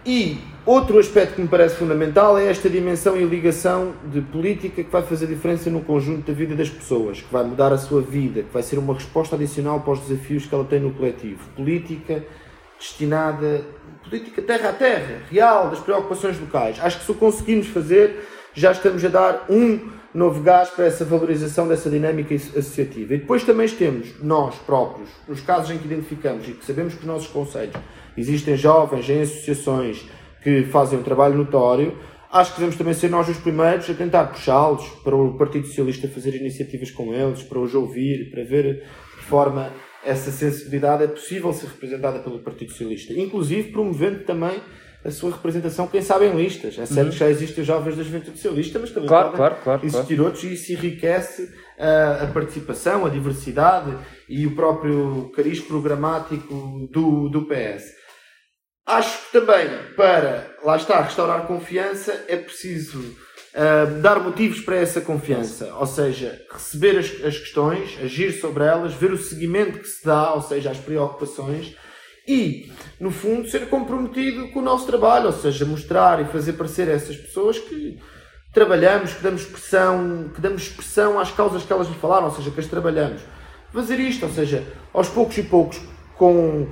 e 0.06 0.40
Outro 0.66 0.98
aspecto 0.98 1.36
que 1.36 1.42
me 1.42 1.48
parece 1.48 1.76
fundamental 1.76 2.40
é 2.40 2.50
esta 2.50 2.68
dimensão 2.68 3.16
e 3.16 3.24
ligação 3.24 3.94
de 4.12 4.20
política 4.20 4.84
que 4.84 4.90
vai 4.90 5.04
fazer 5.04 5.28
diferença 5.28 5.70
no 5.70 5.82
conjunto 5.82 6.26
da 6.26 6.34
vida 6.34 6.56
das 6.56 6.70
pessoas, 6.70 7.22
que 7.22 7.32
vai 7.32 7.44
mudar 7.44 7.72
a 7.72 7.78
sua 7.78 8.02
vida, 8.02 8.42
que 8.42 8.52
vai 8.52 8.64
ser 8.64 8.80
uma 8.80 8.96
resposta 8.96 9.36
adicional 9.36 9.82
para 9.82 9.94
os 9.94 10.00
desafios 10.00 10.48
que 10.48 10.56
ela 10.56 10.66
tem 10.66 10.80
no 10.80 10.92
coletivo. 10.92 11.48
Política 11.56 12.26
destinada, 12.80 13.64
política 14.04 14.42
terra 14.42 14.70
a 14.70 14.74
terra, 14.74 15.22
real, 15.30 15.70
das 15.70 15.80
preocupações 15.82 16.40
locais. 16.40 16.80
Acho 16.82 16.98
que 16.98 17.06
se 17.06 17.12
o 17.12 17.16
conseguimos 17.16 17.68
fazer, 17.68 18.28
já 18.52 18.72
estamos 18.72 19.06
a 19.06 19.10
dar 19.10 19.46
um 19.48 19.80
novo 20.16 20.42
gás 20.42 20.72
para 20.72 20.86
essa 20.86 21.06
valorização 21.06 21.68
dessa 21.68 21.92
dinâmica 21.92 22.34
associativa. 22.34 23.14
E 23.14 23.20
depois 23.20 23.44
também 23.44 23.70
temos 23.70 24.20
nós 24.20 24.56
próprios, 24.56 25.10
nos 25.28 25.42
casos 25.42 25.70
em 25.70 25.78
que 25.78 25.86
identificamos 25.86 26.48
e 26.48 26.54
que 26.54 26.66
sabemos 26.66 26.96
que 26.96 27.02
os 27.02 27.06
nossos 27.06 27.28
conselhos 27.28 27.76
existem 28.18 28.58
jovens 28.58 29.08
em 29.08 29.22
associações 29.22 30.10
que 30.46 30.62
fazem 30.66 31.00
um 31.00 31.02
trabalho 31.02 31.36
notório, 31.36 31.98
acho 32.32 32.52
que 32.52 32.58
devemos 32.58 32.78
também 32.78 32.94
ser 32.94 33.10
nós 33.10 33.28
os 33.28 33.38
primeiros 33.38 33.90
a 33.90 33.96
tentar 33.96 34.26
puxá-los 34.26 34.88
para 35.04 35.16
o 35.16 35.36
Partido 35.36 35.66
Socialista 35.66 36.08
fazer 36.08 36.36
iniciativas 36.36 36.92
com 36.92 37.12
eles, 37.12 37.42
para 37.42 37.58
os 37.58 37.74
ouvir, 37.74 38.30
para 38.30 38.44
ver 38.44 38.76
de 38.76 39.18
que 39.18 39.24
forma 39.24 39.72
essa 40.06 40.30
sensibilidade 40.30 41.04
é 41.04 41.08
possível 41.08 41.52
ser 41.52 41.66
representada 41.66 42.20
pelo 42.20 42.38
Partido 42.38 42.70
Socialista, 42.70 43.12
inclusive 43.14 43.72
promovendo 43.72 44.20
também 44.20 44.62
a 45.04 45.10
sua 45.10 45.32
representação, 45.32 45.88
quem 45.88 46.04
sabe, 46.04 46.26
em 46.26 46.36
listas. 46.36 46.78
É 46.78 46.86
certo 46.86 47.08
uhum. 47.08 47.12
que 47.12 47.18
já 47.18 47.30
existem 47.30 47.62
os 47.62 47.68
jovens 47.68 47.98
da 47.98 48.04
Juventude 48.04 48.38
Socialista, 48.38 48.78
mas 48.78 48.92
também 48.92 49.10
claro, 49.10 49.32
podem 49.32 49.38
claro, 49.38 49.62
claro, 49.64 49.86
existir 49.86 50.22
outros 50.22 50.44
e 50.44 50.54
isso 50.54 50.74
enriquece 50.74 51.52
a, 51.80 52.24
a, 52.24 52.28
participação, 52.28 53.04
a 53.04 53.10
diversidade 53.10 53.98
e 54.30 54.46
o 54.46 54.56
próprio 54.56 55.32
cariz 55.36 55.60
programático 55.60 56.88
do, 56.92 57.30
do 57.30 57.48
PS. 57.48 58.05
Acho 58.86 59.18
que 59.26 59.40
também, 59.40 59.68
para, 59.96 60.56
lá 60.64 60.76
está, 60.76 61.02
restaurar 61.02 61.48
confiança, 61.48 62.26
é 62.28 62.38
preciso 62.38 63.00
uh, 63.00 64.00
dar 64.00 64.20
motivos 64.20 64.60
para 64.60 64.76
essa 64.76 65.02
confiança. 65.02 65.74
Ou 65.80 65.88
seja, 65.88 66.40
receber 66.52 67.00
as, 67.00 67.08
as 67.26 67.38
questões, 67.40 67.98
agir 68.04 68.32
sobre 68.34 68.64
elas, 68.64 68.94
ver 68.94 69.12
o 69.12 69.18
seguimento 69.18 69.80
que 69.80 69.88
se 69.88 70.06
dá, 70.06 70.34
ou 70.34 70.42
seja, 70.42 70.70
as 70.70 70.78
preocupações, 70.78 71.76
e, 72.28 72.72
no 73.00 73.10
fundo, 73.10 73.50
ser 73.50 73.70
comprometido 73.70 74.50
com 74.50 74.60
o 74.60 74.64
nosso 74.64 74.86
trabalho, 74.86 75.28
ou 75.28 75.34
seja, 75.34 75.66
mostrar 75.66 76.22
e 76.22 76.26
fazer 76.26 76.54
parecer 76.54 76.88
a 76.88 76.94
essas 76.94 77.16
pessoas 77.16 77.58
que 77.58 78.00
trabalhamos, 78.54 79.14
que 79.14 79.24
damos 79.24 79.42
expressão, 79.42 80.30
que 80.34 80.40
damos 80.40 80.62
expressão 80.62 81.20
às 81.20 81.32
causas 81.32 81.64
que 81.64 81.74
elas 81.74 81.90
me 81.90 81.96
falaram, 81.96 82.26
ou 82.28 82.36
seja, 82.36 82.52
que 82.52 82.60
as 82.60 82.68
trabalhamos. 82.68 83.22
Fazer 83.74 84.00
isto, 84.00 84.28
ou 84.28 84.32
seja, 84.32 84.64
aos 84.94 85.10
poucos 85.10 85.38
e 85.40 85.44
poucos, 85.44 85.82
com 86.16 86.68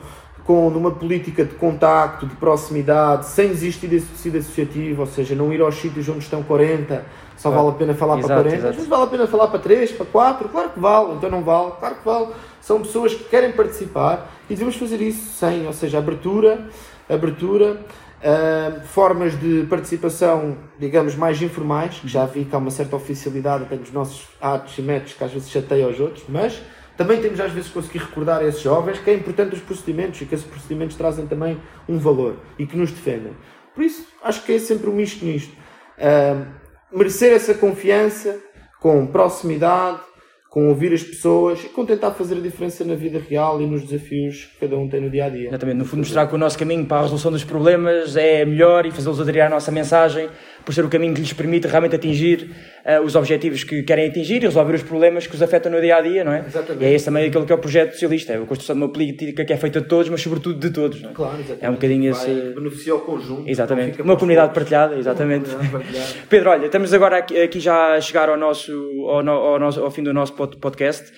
com 0.45 0.69
numa 0.69 0.91
política 0.91 1.45
de 1.45 1.56
contacto, 1.56 2.27
de 2.27 2.36
proximidade, 2.36 3.27
sem 3.27 3.49
existir 3.49 3.91
esse 3.93 4.08
tecido 4.08 4.38
associativo, 4.38 5.01
ou 5.01 5.08
seja, 5.08 5.34
não 5.36 5.53
ir 5.53 5.62
aos 5.62 5.75
sítios 5.75 6.08
onde 6.10 6.19
estão 6.19 6.43
40, 6.43 7.06
só 7.38 7.49
claro. 7.49 7.65
vale 7.65 7.75
a 7.75 7.79
pena 7.79 7.93
falar 7.93 8.17
exato, 8.19 8.27
para 8.27 8.43
40, 8.43 8.56
exato. 8.56 8.69
às 8.69 8.75
vezes 8.75 8.89
vale 8.89 9.03
a 9.03 9.08
pena 9.08 9.27
falar 9.27 9.47
para 9.47 9.60
3, 9.60 9.91
para 9.93 10.06
4, 10.06 10.49
claro 10.49 10.69
que 10.69 10.79
vale, 10.79 11.13
então 11.13 11.29
não 11.29 11.43
vale, 11.43 11.71
claro 11.79 11.95
que 11.95 12.06
vale. 12.06 12.27
São 12.62 12.82
pessoas 12.82 13.13
que 13.13 13.23
querem 13.25 13.51
participar 13.51 14.29
e 14.49 14.53
devemos 14.53 14.75
fazer 14.75 15.01
isso 15.01 15.38
sem, 15.38 15.65
ou 15.65 15.73
seja, 15.73 15.97
abertura, 15.97 16.67
abertura, 17.10 17.79
Uh, 18.23 18.79
formas 18.88 19.38
de 19.38 19.65
participação, 19.69 20.56
digamos, 20.79 21.13
mais 21.13 21.41
informais, 21.41 21.95
que 21.95 22.08
já 22.08 22.25
vi 22.25 22.45
que 22.45 22.56
há 22.56 22.58
uma 22.58 22.71
certa 22.71 22.95
oficialidade 22.95 23.63
até 23.63 23.75
nos 23.75 23.91
nossos 23.91 24.29
atos 24.39 24.77
e 24.77 24.82
métodos 24.82 25.12
que 25.12 25.23
às 25.25 25.34
vezes 25.34 25.49
chateia 25.49 25.86
aos 25.86 25.99
outros, 25.99 26.23
mas 26.29 26.62
também 26.97 27.21
temos 27.21 27.39
às 27.39 27.51
vezes 27.51 27.69
conseguir 27.69 27.99
recordar 27.99 28.41
a 28.41 28.47
esses 28.47 28.62
jovens 28.62 28.99
que 28.99 29.10
é 29.10 29.13
importante 29.13 29.56
os 29.56 29.62
procedimentos 29.62 30.21
e 30.21 30.25
que 30.25 30.36
esses 30.36 30.45
procedimentos 30.45 30.95
trazem 30.95 31.25
também 31.25 31.60
um 31.88 31.97
valor 31.97 32.38
e 32.58 32.65
que 32.65 32.77
nos 32.77 32.91
defendem. 32.91 33.34
Por 33.73 33.84
isso, 33.84 34.06
acho 34.23 34.43
que 34.43 34.53
é 34.53 34.60
sempre 34.60 34.89
um 34.89 34.93
misto 34.93 35.25
nisto. 35.25 35.53
Uh, 35.97 36.45
merecer 36.95 37.34
essa 37.34 37.53
confiança 37.56 38.39
com 38.79 39.08
proximidade, 39.08 39.99
com 40.53 40.69
ouvir 40.69 40.93
as 40.93 41.01
pessoas 41.01 41.63
e 41.63 41.69
com 41.69 41.84
tentar 41.84 42.12
fazer 42.12 42.38
a 42.38 42.39
diferença 42.39 42.86
na 42.86 42.93
vida 42.93 43.17
real 43.17 43.60
e 43.60 43.65
nos 43.65 43.82
desafios 43.88 44.45
que 44.45 44.60
cada 44.60 44.77
um 44.77 44.88
tem 44.88 45.01
no 45.01 45.10
dia 45.10 45.25
a 45.25 45.29
dia. 45.29 45.47
Exatamente, 45.47 45.77
no 45.77 45.86
fundo, 45.86 45.99
mostrar 45.99 46.27
que 46.27 46.36
o 46.36 46.38
nosso 46.38 46.60
caminho 46.60 46.86
para 46.86 46.97
a 46.97 47.01
resolução 47.01 47.32
dos 47.32 47.43
problemas 47.43 48.15
é 48.15 48.45
melhor 48.45 48.86
e 48.86 48.91
fazê-los 48.91 49.19
aderir 49.19 49.43
à 49.43 49.49
nossa 49.49 49.71
mensagem 49.71 50.29
por 50.65 50.73
ser 50.73 50.86
o 50.86 50.89
caminho 50.89 51.13
que 51.13 51.21
lhes 51.21 51.34
permite 51.34 51.67
realmente 51.67 51.95
atingir 51.95 52.49
uh, 52.86 53.04
os 53.04 53.15
objetivos 53.15 53.63
que 53.63 53.84
querem 53.84 54.08
atingir 54.08 54.43
e 54.43 54.45
resolver 54.45 54.76
os 54.76 54.84
problemas 54.84 55.28
que 55.28 55.36
os 55.36 55.41
afetam 55.41 55.71
no 55.71 55.82
dia 55.82 55.97
a 55.97 56.02
dia, 56.02 56.23
não 56.23 56.34
é? 56.34 56.43
Exatamente. 56.47 56.84
E 56.84 56.88
é 56.88 56.93
esse 56.93 57.06
também 57.06 57.26
aquilo 57.26 57.45
que 57.45 57.52
é 57.52 57.56
o 57.56 57.60
projeto 57.60 57.91
socialista, 57.93 58.34
é 58.34 58.38
a 58.38 58.45
construção 58.45 58.76
de 58.76 58.82
uma 58.82 58.91
política 58.91 59.45
que 59.45 59.54
é 59.54 59.58
feita 59.58 59.82
de 59.82 59.88
todos, 59.88 60.10
mas 60.10 60.21
sobretudo 60.21 60.60
de 60.60 60.69
todos. 60.71 61.02
Não 61.02 61.10
é? 61.10 61.13
Claro, 61.13 61.36
exatamente. 61.36 61.65
É 61.65 61.69
um 61.69 61.73
bocadinho 61.73 62.12
esse. 62.12 62.54
beneficia 62.56 62.95
o 62.95 62.99
conjunto. 63.02 63.49
Exatamente. 63.49 64.02
Uma 64.02 64.15
comunidade 64.15 64.54
partilhada, 64.54 64.95
exatamente. 64.95 65.49
Comunidade 65.49 65.71
partilhada. 65.71 66.13
Pedro, 66.30 66.49
olha, 66.49 66.65
estamos 66.65 66.93
agora 66.93 67.17
aqui, 67.17 67.41
aqui 67.41 67.60
já 67.60 67.93
a 67.93 68.02
chegar 68.02 68.30
ao, 68.30 68.38
nosso, 68.38 68.71
ao, 69.08 69.23
no, 69.23 69.32
ao, 69.32 69.60
nosso, 69.60 69.84
ao 69.84 69.91
fim 69.91 70.04
do 70.04 70.13
nosso 70.13 70.34
podcast. 70.34 71.12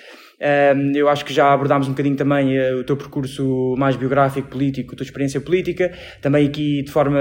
Eu 0.95 1.07
acho 1.07 1.23
que 1.23 1.33
já 1.33 1.53
abordámos 1.53 1.87
um 1.87 1.91
bocadinho 1.91 2.15
também 2.15 2.59
uh, 2.59 2.79
o 2.79 2.83
teu 2.83 2.97
percurso 2.97 3.73
mais 3.77 3.95
biográfico, 3.95 4.49
político, 4.49 4.93
a 4.93 4.97
tua 4.97 5.03
experiência 5.05 5.39
política, 5.39 5.93
também 6.21 6.45
aqui 6.45 6.83
de 6.83 6.91
forma 6.91 7.19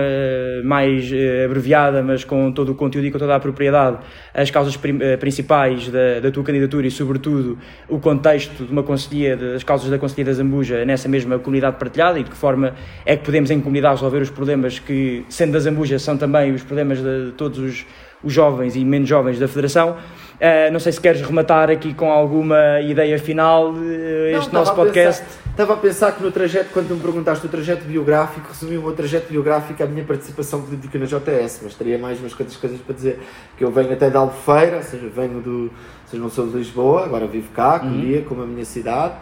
mais 0.65 1.11
uh, 1.13 1.45
abreviada, 1.45 2.03
mas 2.03 2.25
com 2.25 2.51
todo 2.51 2.73
o 2.73 2.75
conteúdo 2.75 3.07
e 3.07 3.11
com 3.13 3.19
toda 3.19 3.37
a 3.37 3.41
propriedade, 3.41 3.99
as 4.33 4.51
causas 4.51 4.77
principais 5.21 5.89
da, 5.89 6.21
da, 6.21 6.31
tua 6.31 6.43
candidatura 6.43 6.87
e, 6.87 6.91
sobretudo, 6.91 7.57
o 7.89 8.01
contexto 8.01 8.65
de 8.65 8.73
uma 8.73 8.83
conselhia, 8.83 9.37
das 9.37 9.63
causas 9.63 9.89
da 9.89 9.99
Conselhia 9.99 10.25
da 10.25 10.33
Zambuja 10.33 10.85
nessa 10.85 11.09
mesma 11.09 11.39
comunidade 11.39 11.77
partilhada 11.79 12.19
e 12.19 12.25
de 12.25 12.31
que 12.31 12.37
forma 12.37 12.75
é 13.07 13.17
que 13.17 13.25
podemos, 13.25 13.51
em 13.51 13.61
comunidade, 13.61 13.95
resolver 13.95 14.23
os 14.23 14.31
problemas 14.31 14.79
que, 14.81 15.25
sendo 15.29 15.53
da 15.53 15.61
Zambuja, 15.61 15.99
são 15.99 16.17
também 16.17 16.53
os 16.53 16.63
problemas 16.63 16.99
de, 16.99 17.27
de 17.27 17.33
todos 17.33 17.59
os, 17.59 17.87
os 18.25 18.33
jovens 18.33 18.75
e 18.75 18.85
menos 18.85 19.09
jovens 19.09 19.39
da 19.39 19.47
Federação. 19.47 19.97
Uh, 20.35 20.73
não 20.73 20.81
sei 20.81 20.91
se 20.91 21.01
queres 21.01 21.23
rematar 21.23 21.71
aqui 21.71 21.95
com 21.95 22.11
alguma 22.11 22.81
ideia 22.81 23.17
final 23.19 23.71
uh, 23.71 24.27
este 24.37 24.53
não, 24.53 24.61
nosso 24.61 24.75
podcast. 24.75 25.25
estava 25.49 25.75
a 25.75 25.77
pensar 25.77 26.11
que 26.13 26.23
no 26.23 26.33
trajeto, 26.33 26.71
quando 26.73 26.93
me 26.93 27.01
perguntaste 27.01 27.47
o 27.47 27.49
trajeto 27.49 27.85
biográfico, 27.85 28.49
resumi 28.49 28.77
o 28.77 28.83
meu 28.83 28.93
trajeto 28.93 29.31
biográfico 29.31 29.81
à 29.83 29.87
minha 29.87 30.05
participação 30.05 30.61
política 30.63 30.99
na 30.99 31.07
JS, 31.07 31.61
mas 31.63 31.75
teria 31.75 31.99
mais 31.99 32.19
umas 32.19 32.35
quantas 32.35 32.57
coisas 32.57 32.81
para 32.81 32.95
dizer. 32.95 33.21
Que 33.57 33.63
eu 33.63 33.71
venho 33.71 33.93
até 33.93 34.11
da 34.11 34.19
Albufeira, 34.19 34.79
ou 34.79 34.83
seja, 34.83 35.09
venho 35.09 35.41
do. 35.41 35.63
Ou 35.63 35.71
seja, 36.07 36.23
não 36.23 36.29
sou 36.29 36.49
de 36.49 36.57
Lisboa, 36.57 37.05
agora 37.05 37.29
vivo 37.29 37.51
cá, 37.53 37.81
uhum. 37.85 38.25
como 38.29 38.43
a 38.43 38.47
minha 38.47 38.65
cidade, 38.65 39.15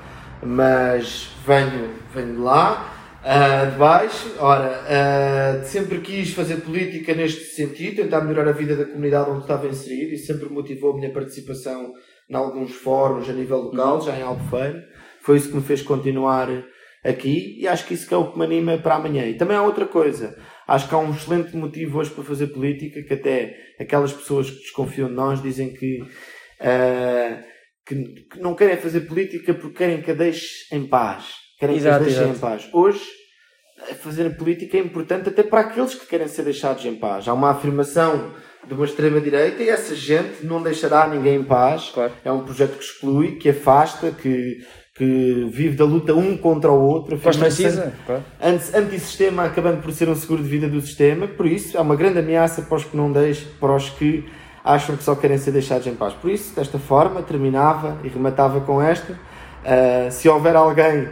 mas 0.43 1.31
venho, 1.47 1.91
venho 2.15 2.37
de 2.37 2.41
lá. 2.41 3.02
Uh, 3.23 3.71
de 3.71 3.77
baixo, 3.79 4.35
ora, 4.41 4.83
uh, 4.83 5.65
sempre 5.65 6.01
quis 6.01 6.35
fazer 6.35 6.57
política 6.57 7.15
neste 7.15 7.55
sentido, 7.55 8.03
tentar 8.03 8.21
melhorar 8.23 8.51
a 8.51 8.53
vida 8.53 8.75
da 8.75 8.85
comunidade 8.85 9.31
onde 9.31 9.43
estava 9.43 9.69
inserido 9.69 10.13
e 10.13 10.19
sempre 10.19 10.49
motivou 10.49 10.91
a 10.91 10.97
minha 10.97 11.13
participação 11.13 11.93
em 12.29 12.35
alguns 12.35 12.73
fóruns 12.73 13.31
a 13.31 13.33
nível 13.33 13.59
local, 13.59 14.01
já 14.01 14.17
em 14.17 14.23
Albufeira. 14.23 14.85
Foi 15.21 15.37
isso 15.37 15.51
que 15.51 15.55
me 15.55 15.63
fez 15.63 15.83
continuar 15.83 16.49
aqui 17.05 17.61
e 17.61 17.69
acho 17.69 17.87
que 17.87 17.95
isso 17.95 18.09
que 18.09 18.15
é 18.15 18.17
o 18.17 18.33
que 18.33 18.37
me 18.37 18.45
anima 18.45 18.77
para 18.79 18.97
amanhã. 18.97 19.25
E 19.25 19.35
também 19.35 19.57
há 19.57 19.63
outra 19.63 19.87
coisa, 19.87 20.37
acho 20.67 20.89
que 20.89 20.95
há 20.97 20.99
um 20.99 21.13
excelente 21.13 21.57
motivo 21.57 22.01
hoje 22.01 22.11
para 22.11 22.25
fazer 22.25 22.49
política, 22.49 23.05
que 23.05 23.15
até 23.15 23.57
aquelas 23.79 24.13
pessoas 24.13 24.51
que 24.51 24.59
desconfiam 24.63 25.07
de 25.07 25.15
nós 25.15 25.41
dizem 25.41 25.73
que, 25.73 26.01
uh, 26.01 27.45
que, 27.87 27.95
que 28.33 28.41
não 28.41 28.57
querem 28.57 28.79
fazer 28.79 29.03
política 29.03 29.55
porque 29.55 29.79
querem 29.79 30.03
que 30.03 30.11
a 30.11 30.15
deixe 30.15 30.75
em 30.75 30.89
paz 30.89 31.42
querem 31.63 31.77
exato, 31.77 32.05
que 32.05 32.11
os 32.11 32.17
deixem 32.17 32.35
em 32.35 32.39
paz. 32.39 32.69
Hoje, 32.73 33.01
fazer 34.01 34.37
política 34.37 34.77
é 34.77 34.81
importante 34.81 35.29
até 35.29 35.43
para 35.45 35.61
aqueles 35.61 35.95
que 35.95 36.07
querem 36.07 36.27
ser 36.27 36.43
deixados 36.43 36.85
em 36.85 36.97
paz. 36.97 37.29
Há 37.29 37.33
uma 37.33 37.51
afirmação 37.51 38.33
de 38.67 38.75
uma 38.75 38.85
extrema-direita 38.85 39.63
e 39.63 39.69
essa 39.69 39.95
gente 39.95 40.45
não 40.45 40.61
deixará 40.61 41.07
ninguém 41.07 41.37
em 41.37 41.45
paz. 41.45 41.91
Claro. 41.95 42.13
É 42.25 42.33
um 42.33 42.45
projeto 42.45 42.77
que 42.77 42.85
exclui, 42.85 43.37
que 43.37 43.49
afasta, 43.51 44.11
que, 44.11 44.59
que 44.97 45.49
vive 45.53 45.77
da 45.77 45.85
luta 45.85 46.15
um 46.15 46.37
contra 46.37 46.71
o 46.71 46.81
outro. 46.81 47.17
Precisa, 47.17 47.93
anti, 48.41 48.77
antissistema, 48.77 49.45
acabando 49.45 49.81
por 49.83 49.93
ser 49.93 50.09
um 50.09 50.17
seguro 50.17 50.43
de 50.43 50.49
vida 50.49 50.69
do 50.69 50.81
sistema. 50.81 51.29
Por 51.29 51.47
isso, 51.47 51.77
é 51.77 51.81
uma 51.81 51.95
grande 51.95 52.19
ameaça 52.19 52.63
para 52.63 52.77
os 52.77 52.85
que 52.85 52.97
não 52.97 53.13
deixam, 53.13 53.49
para 53.61 53.75
os 53.75 53.89
que 53.89 54.25
acham 54.65 54.97
que 54.97 55.03
só 55.03 55.15
querem 55.15 55.39
ser 55.39 55.53
deixados 55.53 55.87
em 55.87 55.95
paz. 55.95 56.13
Por 56.15 56.31
isso, 56.31 56.55
desta 56.55 56.79
forma, 56.79 57.23
terminava 57.23 57.99
e 58.03 58.09
rematava 58.09 58.61
com 58.61 58.83
esta. 58.83 59.13
Uh, 59.13 60.11
se 60.11 60.29
houver 60.29 60.57
alguém 60.57 61.09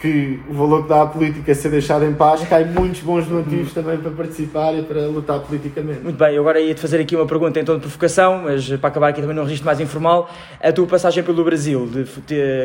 que 0.00 0.40
o 0.48 0.54
valor 0.54 0.84
que 0.84 0.88
dá 0.88 1.02
à 1.02 1.06
política 1.06 1.54
ser 1.54 1.68
deixado 1.68 2.06
em 2.06 2.14
paz, 2.14 2.40
cai 2.48 2.64
muitos 2.64 3.00
bons 3.00 3.28
motivos 3.28 3.74
também 3.74 3.98
para 3.98 4.10
participar 4.10 4.72
e 4.72 4.82
para 4.82 5.02
lutar 5.02 5.40
politicamente. 5.40 6.00
Muito 6.00 6.16
bem, 6.16 6.38
agora 6.38 6.58
ia-te 6.58 6.80
fazer 6.80 7.00
aqui 7.00 7.14
uma 7.14 7.26
pergunta 7.26 7.60
em 7.60 7.64
tom 7.64 7.74
de 7.74 7.80
provocação, 7.80 8.44
mas 8.44 8.66
para 8.66 8.88
acabar 8.88 9.08
aqui 9.08 9.20
também 9.20 9.36
num 9.36 9.42
registro 9.42 9.66
mais 9.66 9.78
informal, 9.78 10.30
a 10.58 10.72
tua 10.72 10.86
passagem 10.86 11.22
pelo 11.22 11.44
Brasil, 11.44 11.86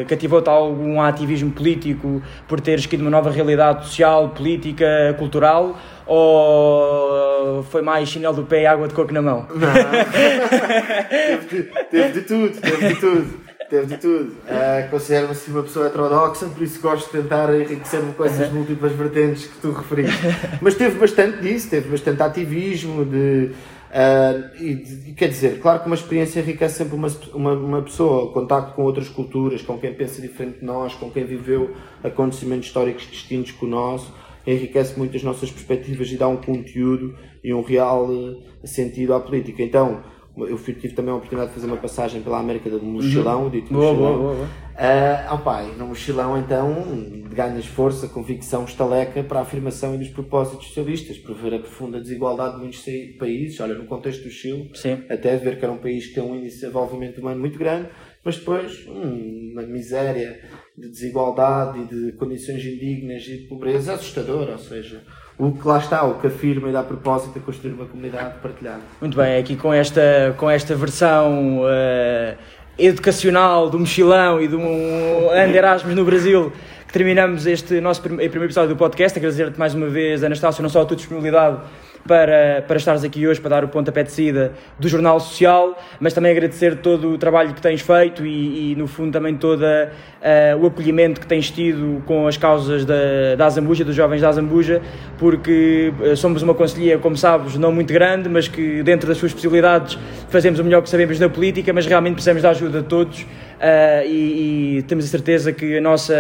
cativou-te 0.08 0.50
algum 0.50 1.02
ativismo 1.02 1.52
político 1.52 2.22
por 2.48 2.62
teres 2.62 2.82
escrito 2.82 3.02
uma 3.02 3.12
nova 3.12 3.30
realidade 3.30 3.86
social, 3.86 4.30
política, 4.30 5.14
cultural, 5.20 5.78
ou 6.08 7.64
foi 7.64 7.82
mais 7.82 8.08
chinelo 8.08 8.36
do 8.36 8.44
pé 8.44 8.62
e 8.62 8.66
água 8.66 8.88
de 8.88 8.94
coco 8.94 9.14
na 9.14 9.22
mão? 9.22 9.46
Não, 9.54 9.74
teve, 11.10 11.64
de, 11.64 11.64
teve 11.92 12.12
de 12.14 12.22
tudo, 12.22 12.62
teve 12.62 12.94
de 12.94 12.96
tudo. 12.96 13.45
Teve 13.70 13.88
de 13.88 13.98
tudo. 13.98 14.32
Uh, 14.32 14.90
Considero-me 14.92 15.32
assim 15.32 15.52
uma 15.52 15.64
pessoa 15.64 15.88
heterodoxa, 15.88 16.46
por 16.48 16.62
isso 16.62 16.80
gosto 16.80 17.06
de 17.08 17.22
tentar 17.22 17.54
enriquecer-me 17.54 18.14
com 18.14 18.24
essas 18.24 18.52
múltiplas 18.52 18.92
vertentes 18.92 19.48
que 19.48 19.60
tu 19.60 19.72
referiste. 19.72 20.18
Mas 20.62 20.76
teve 20.76 21.00
bastante 21.00 21.42
disso, 21.42 21.70
teve 21.70 21.90
bastante 21.90 22.22
ativismo, 22.22 23.04
de, 23.04 23.52
uh, 23.92 24.62
e, 24.62 24.76
de, 24.76 25.14
quer 25.14 25.30
dizer, 25.30 25.60
claro 25.60 25.80
que 25.80 25.88
uma 25.88 25.96
experiência 25.96 26.40
enriquece 26.42 26.78
sempre 26.78 26.96
uma, 26.96 27.08
uma, 27.34 27.54
uma 27.54 27.82
pessoa, 27.82 28.26
o 28.26 28.34
contacto 28.34 28.74
com 28.76 28.84
outras 28.84 29.10
culturas, 29.10 29.62
com 29.62 29.80
quem 29.80 29.94
pensa 29.94 30.22
diferente 30.22 30.60
de 30.60 30.66
nós, 30.66 30.94
com 30.94 31.10
quem 31.10 31.26
viveu 31.26 31.74
acontecimentos 32.04 32.68
históricos 32.68 33.08
distintos 33.10 33.52
que 33.52 33.66
o 33.66 33.68
nosso, 33.68 34.14
enriquece 34.46 34.98
muito 34.98 35.18
as 35.18 35.24
nossas 35.24 35.50
perspectivas 35.50 36.12
e 36.12 36.18
dá 36.18 36.28
um 36.28 36.38
conteúdo 36.38 37.16
e 37.44 37.52
um 37.52 37.64
real 37.64 38.08
uh, 38.10 38.44
sentido 38.64 39.14
à 39.16 39.20
política. 39.20 39.64
Então, 39.64 40.04
eu 40.38 40.58
tive 40.58 40.94
também 40.94 41.12
a 41.12 41.16
oportunidade 41.16 41.50
de 41.50 41.56
fazer 41.56 41.68
uma 41.68 41.78
passagem 41.78 42.22
pela 42.22 42.40
América 42.40 42.70
do 42.70 42.82
mochilão, 42.84 43.44
uhum. 43.44 43.50
dito 43.50 43.74
mochilão. 43.74 43.96
Boa, 43.96 44.18
boa, 44.18 44.36
boa. 44.36 44.48
Uh, 44.76 45.34
oh 45.34 45.38
pai, 45.38 45.74
no 45.78 45.88
mochilão 45.88 46.38
então 46.38 46.86
ganhas 47.34 47.66
força, 47.66 48.10
convicção, 48.10 48.66
estaleca 48.66 49.24
para 49.24 49.40
a 49.40 49.42
afirmação 49.42 49.96
e 49.96 49.98
dos 49.98 50.10
propósitos 50.10 50.68
socialistas, 50.68 51.18
por 51.18 51.34
ver 51.34 51.54
a 51.54 51.60
profunda 51.60 52.00
desigualdade 52.00 52.56
de 52.56 52.62
muitos 52.62 52.84
países, 53.18 53.60
olha, 53.62 53.74
no 53.74 53.86
contexto 53.86 54.24
do 54.24 54.30
Chile, 54.30 54.72
Sim. 54.74 55.04
até 55.10 55.38
ver 55.38 55.58
que 55.58 55.64
era 55.64 55.74
um 55.74 55.78
país 55.78 56.08
que 56.08 56.16
tem 56.16 56.24
um 56.24 56.36
índice 56.36 56.56
de 56.56 56.62
desenvolvimento 56.62 57.20
humano 57.20 57.40
muito 57.40 57.58
grande, 57.58 57.90
mas 58.24 58.38
depois 58.38 58.86
hum, 58.88 59.52
uma 59.54 59.62
miséria 59.62 60.42
de 60.78 60.90
desigualdade 60.90 61.80
e 61.80 61.86
de 61.86 62.12
condições 62.14 62.66
indignas 62.66 63.24
e 63.28 63.38
de 63.38 63.48
pobreza 63.48 63.94
assustadora, 63.94 64.54
ou 64.54 64.58
seja, 64.58 65.04
o 65.38 65.52
que 65.52 65.68
lá 65.68 65.80
está, 65.80 66.04
o 66.04 66.20
que 66.20 66.28
afirma 66.28 66.70
e 66.70 66.72
dá 66.72 66.82
propósito 66.82 67.38
a 67.38 67.42
construir 67.42 67.74
uma 67.74 67.86
comunidade 67.86 68.36
partilhada. 68.42 68.82
Muito 69.02 69.18
bem, 69.18 69.38
aqui 69.38 69.56
com 69.56 69.74
esta, 69.74 70.34
com 70.38 70.50
esta 70.50 70.76
versão 70.76 71.60
uh, 71.60 72.38
educacional 72.78 73.70
do 73.70 73.78
mochilão 73.80 74.42
e 74.42 74.48
do 74.48 74.58
um 74.58 75.34
Erasmus 75.34 75.96
no 75.96 76.06
Brasil 76.06 76.54
que 76.88 76.94
terminamos 76.94 77.46
este 77.46 77.82
nosso 77.82 78.02
primeiro 78.02 78.44
episódio 78.44 78.70
do 78.70 78.78
podcast. 78.78 79.18
Agradecer-te 79.18 79.60
mais 79.60 79.74
uma 79.74 79.88
vez, 79.88 80.24
Anastácio, 80.24 80.62
não 80.62 80.70
só 80.70 80.82
a 80.82 80.86
tua 80.86 80.96
disponibilidade 80.96 81.60
para, 82.08 82.64
para 82.68 82.78
estares 82.78 83.04
aqui 83.04 83.28
hoje 83.28 83.42
para 83.42 83.50
dar 83.50 83.64
o 83.64 83.68
pontapé 83.68 84.04
de 84.04 84.12
saída 84.12 84.54
do 84.80 84.88
Jornal 84.88 85.20
Social, 85.20 85.78
mas 86.00 86.14
também 86.14 86.32
agradecer 86.32 86.78
todo 86.78 87.10
o 87.10 87.18
trabalho 87.18 87.54
que 87.54 87.62
tens 87.62 87.82
feito 87.82 88.26
e, 88.26 88.72
e 88.72 88.76
no 88.76 88.88
fundo 88.88 89.12
também 89.12 89.36
todo 89.36 89.64
uh, 89.64 90.58
o 90.62 90.68
acolhimento 90.68 91.20
que 91.20 91.26
tens 91.26 91.50
tido 91.50 92.04
com 92.06 92.28
as 92.28 92.38
causas 92.38 92.86
da, 92.86 93.36
da 93.38 93.46
Azambuja, 93.48 93.84
dos 93.84 93.96
jovens 93.96 94.22
da 94.22 94.30
Azambuja, 94.30 94.82
porque 95.18 95.92
uh, 96.00 96.16
somos 96.16 96.42
uma 96.42 96.54
conselhia, 96.54 96.98
como 97.00 97.18
sabes, 97.18 97.58
não 97.58 97.72
muito 97.72 97.92
grande, 97.92 98.30
mas 98.30 98.48
que 98.48 98.84
dentro 98.84 99.08
das 99.08 99.18
suas 99.18 99.34
possibilidades 99.34 99.98
fazemos 100.30 100.60
o 100.60 100.64
melhor 100.64 100.82
que 100.82 100.90
sabemos 100.90 101.20
na 101.20 101.30
política, 101.30 101.74
mas 101.74 101.86
realmente 101.86 102.14
precisamos 102.14 102.44
da 102.44 102.52
ajuda 102.52 102.82
de 102.82 102.88
todos 102.88 103.26
uh, 103.56 104.08
e, 104.08 104.78
e, 104.78 104.84
temos 104.84 105.06
a 105.06 105.08
certeza 105.08 105.52
que 105.52 105.78
a 105.78 105.82
nossa 105.82 106.16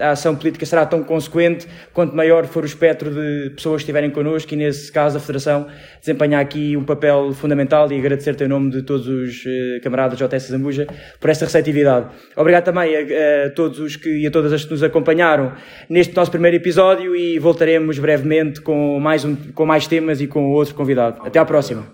a 0.00 0.10
ação 0.10 0.34
política 0.34 0.64
será 0.66 0.84
tão 0.86 1.02
consequente 1.02 1.66
quanto 1.92 2.14
maior 2.14 2.46
for 2.46 2.62
o 2.62 2.66
espectro 2.66 3.10
de 3.10 3.50
pessoas 3.50 3.76
que 3.76 3.84
estiverem 3.84 4.10
connosco 4.10 4.52
e, 4.54 4.56
nesse 4.56 4.90
caso, 4.90 5.16
a 5.16 5.20
Federação 5.20 5.66
desempenhar 6.00 6.40
aqui 6.40 6.76
um 6.76 6.84
papel 6.84 7.32
fundamental 7.32 7.90
e 7.90 7.98
agradecer-te 7.98 8.44
em 8.44 8.48
nome 8.48 8.70
de 8.70 8.82
todos 8.82 9.06
os 9.06 9.44
uh, 9.44 9.80
camaradas 9.82 10.18
da 10.18 10.26
JS 10.26 10.48
Zambuja 10.48 10.86
por 11.20 11.30
esta 11.30 11.44
receptividade. 11.44 12.06
Obrigado 12.36 12.64
também 12.64 12.94
a, 12.96 13.46
a, 13.46 13.50
todos 13.50 13.78
os 13.78 13.96
que 13.96 14.08
e 14.08 14.26
a 14.26 14.30
todas 14.30 14.52
as 14.52 14.64
que 14.64 14.70
nos 14.70 14.82
acompanharam 14.82 15.52
neste 15.88 16.14
nosso 16.14 16.30
primeiro 16.30 16.56
episódio 16.56 17.14
e 17.14 17.38
voltaremos 17.38 17.98
brevemente 17.98 18.60
com 18.60 18.98
mais, 18.98 19.24
um, 19.24 19.34
com 19.34 19.66
mais 19.66 19.86
temas 19.86 20.20
e 20.20 20.26
com 20.26 20.50
outro 20.50 20.74
convidado. 20.74 21.20
Até 21.24 21.38
à 21.38 21.44
próxima. 21.44 21.86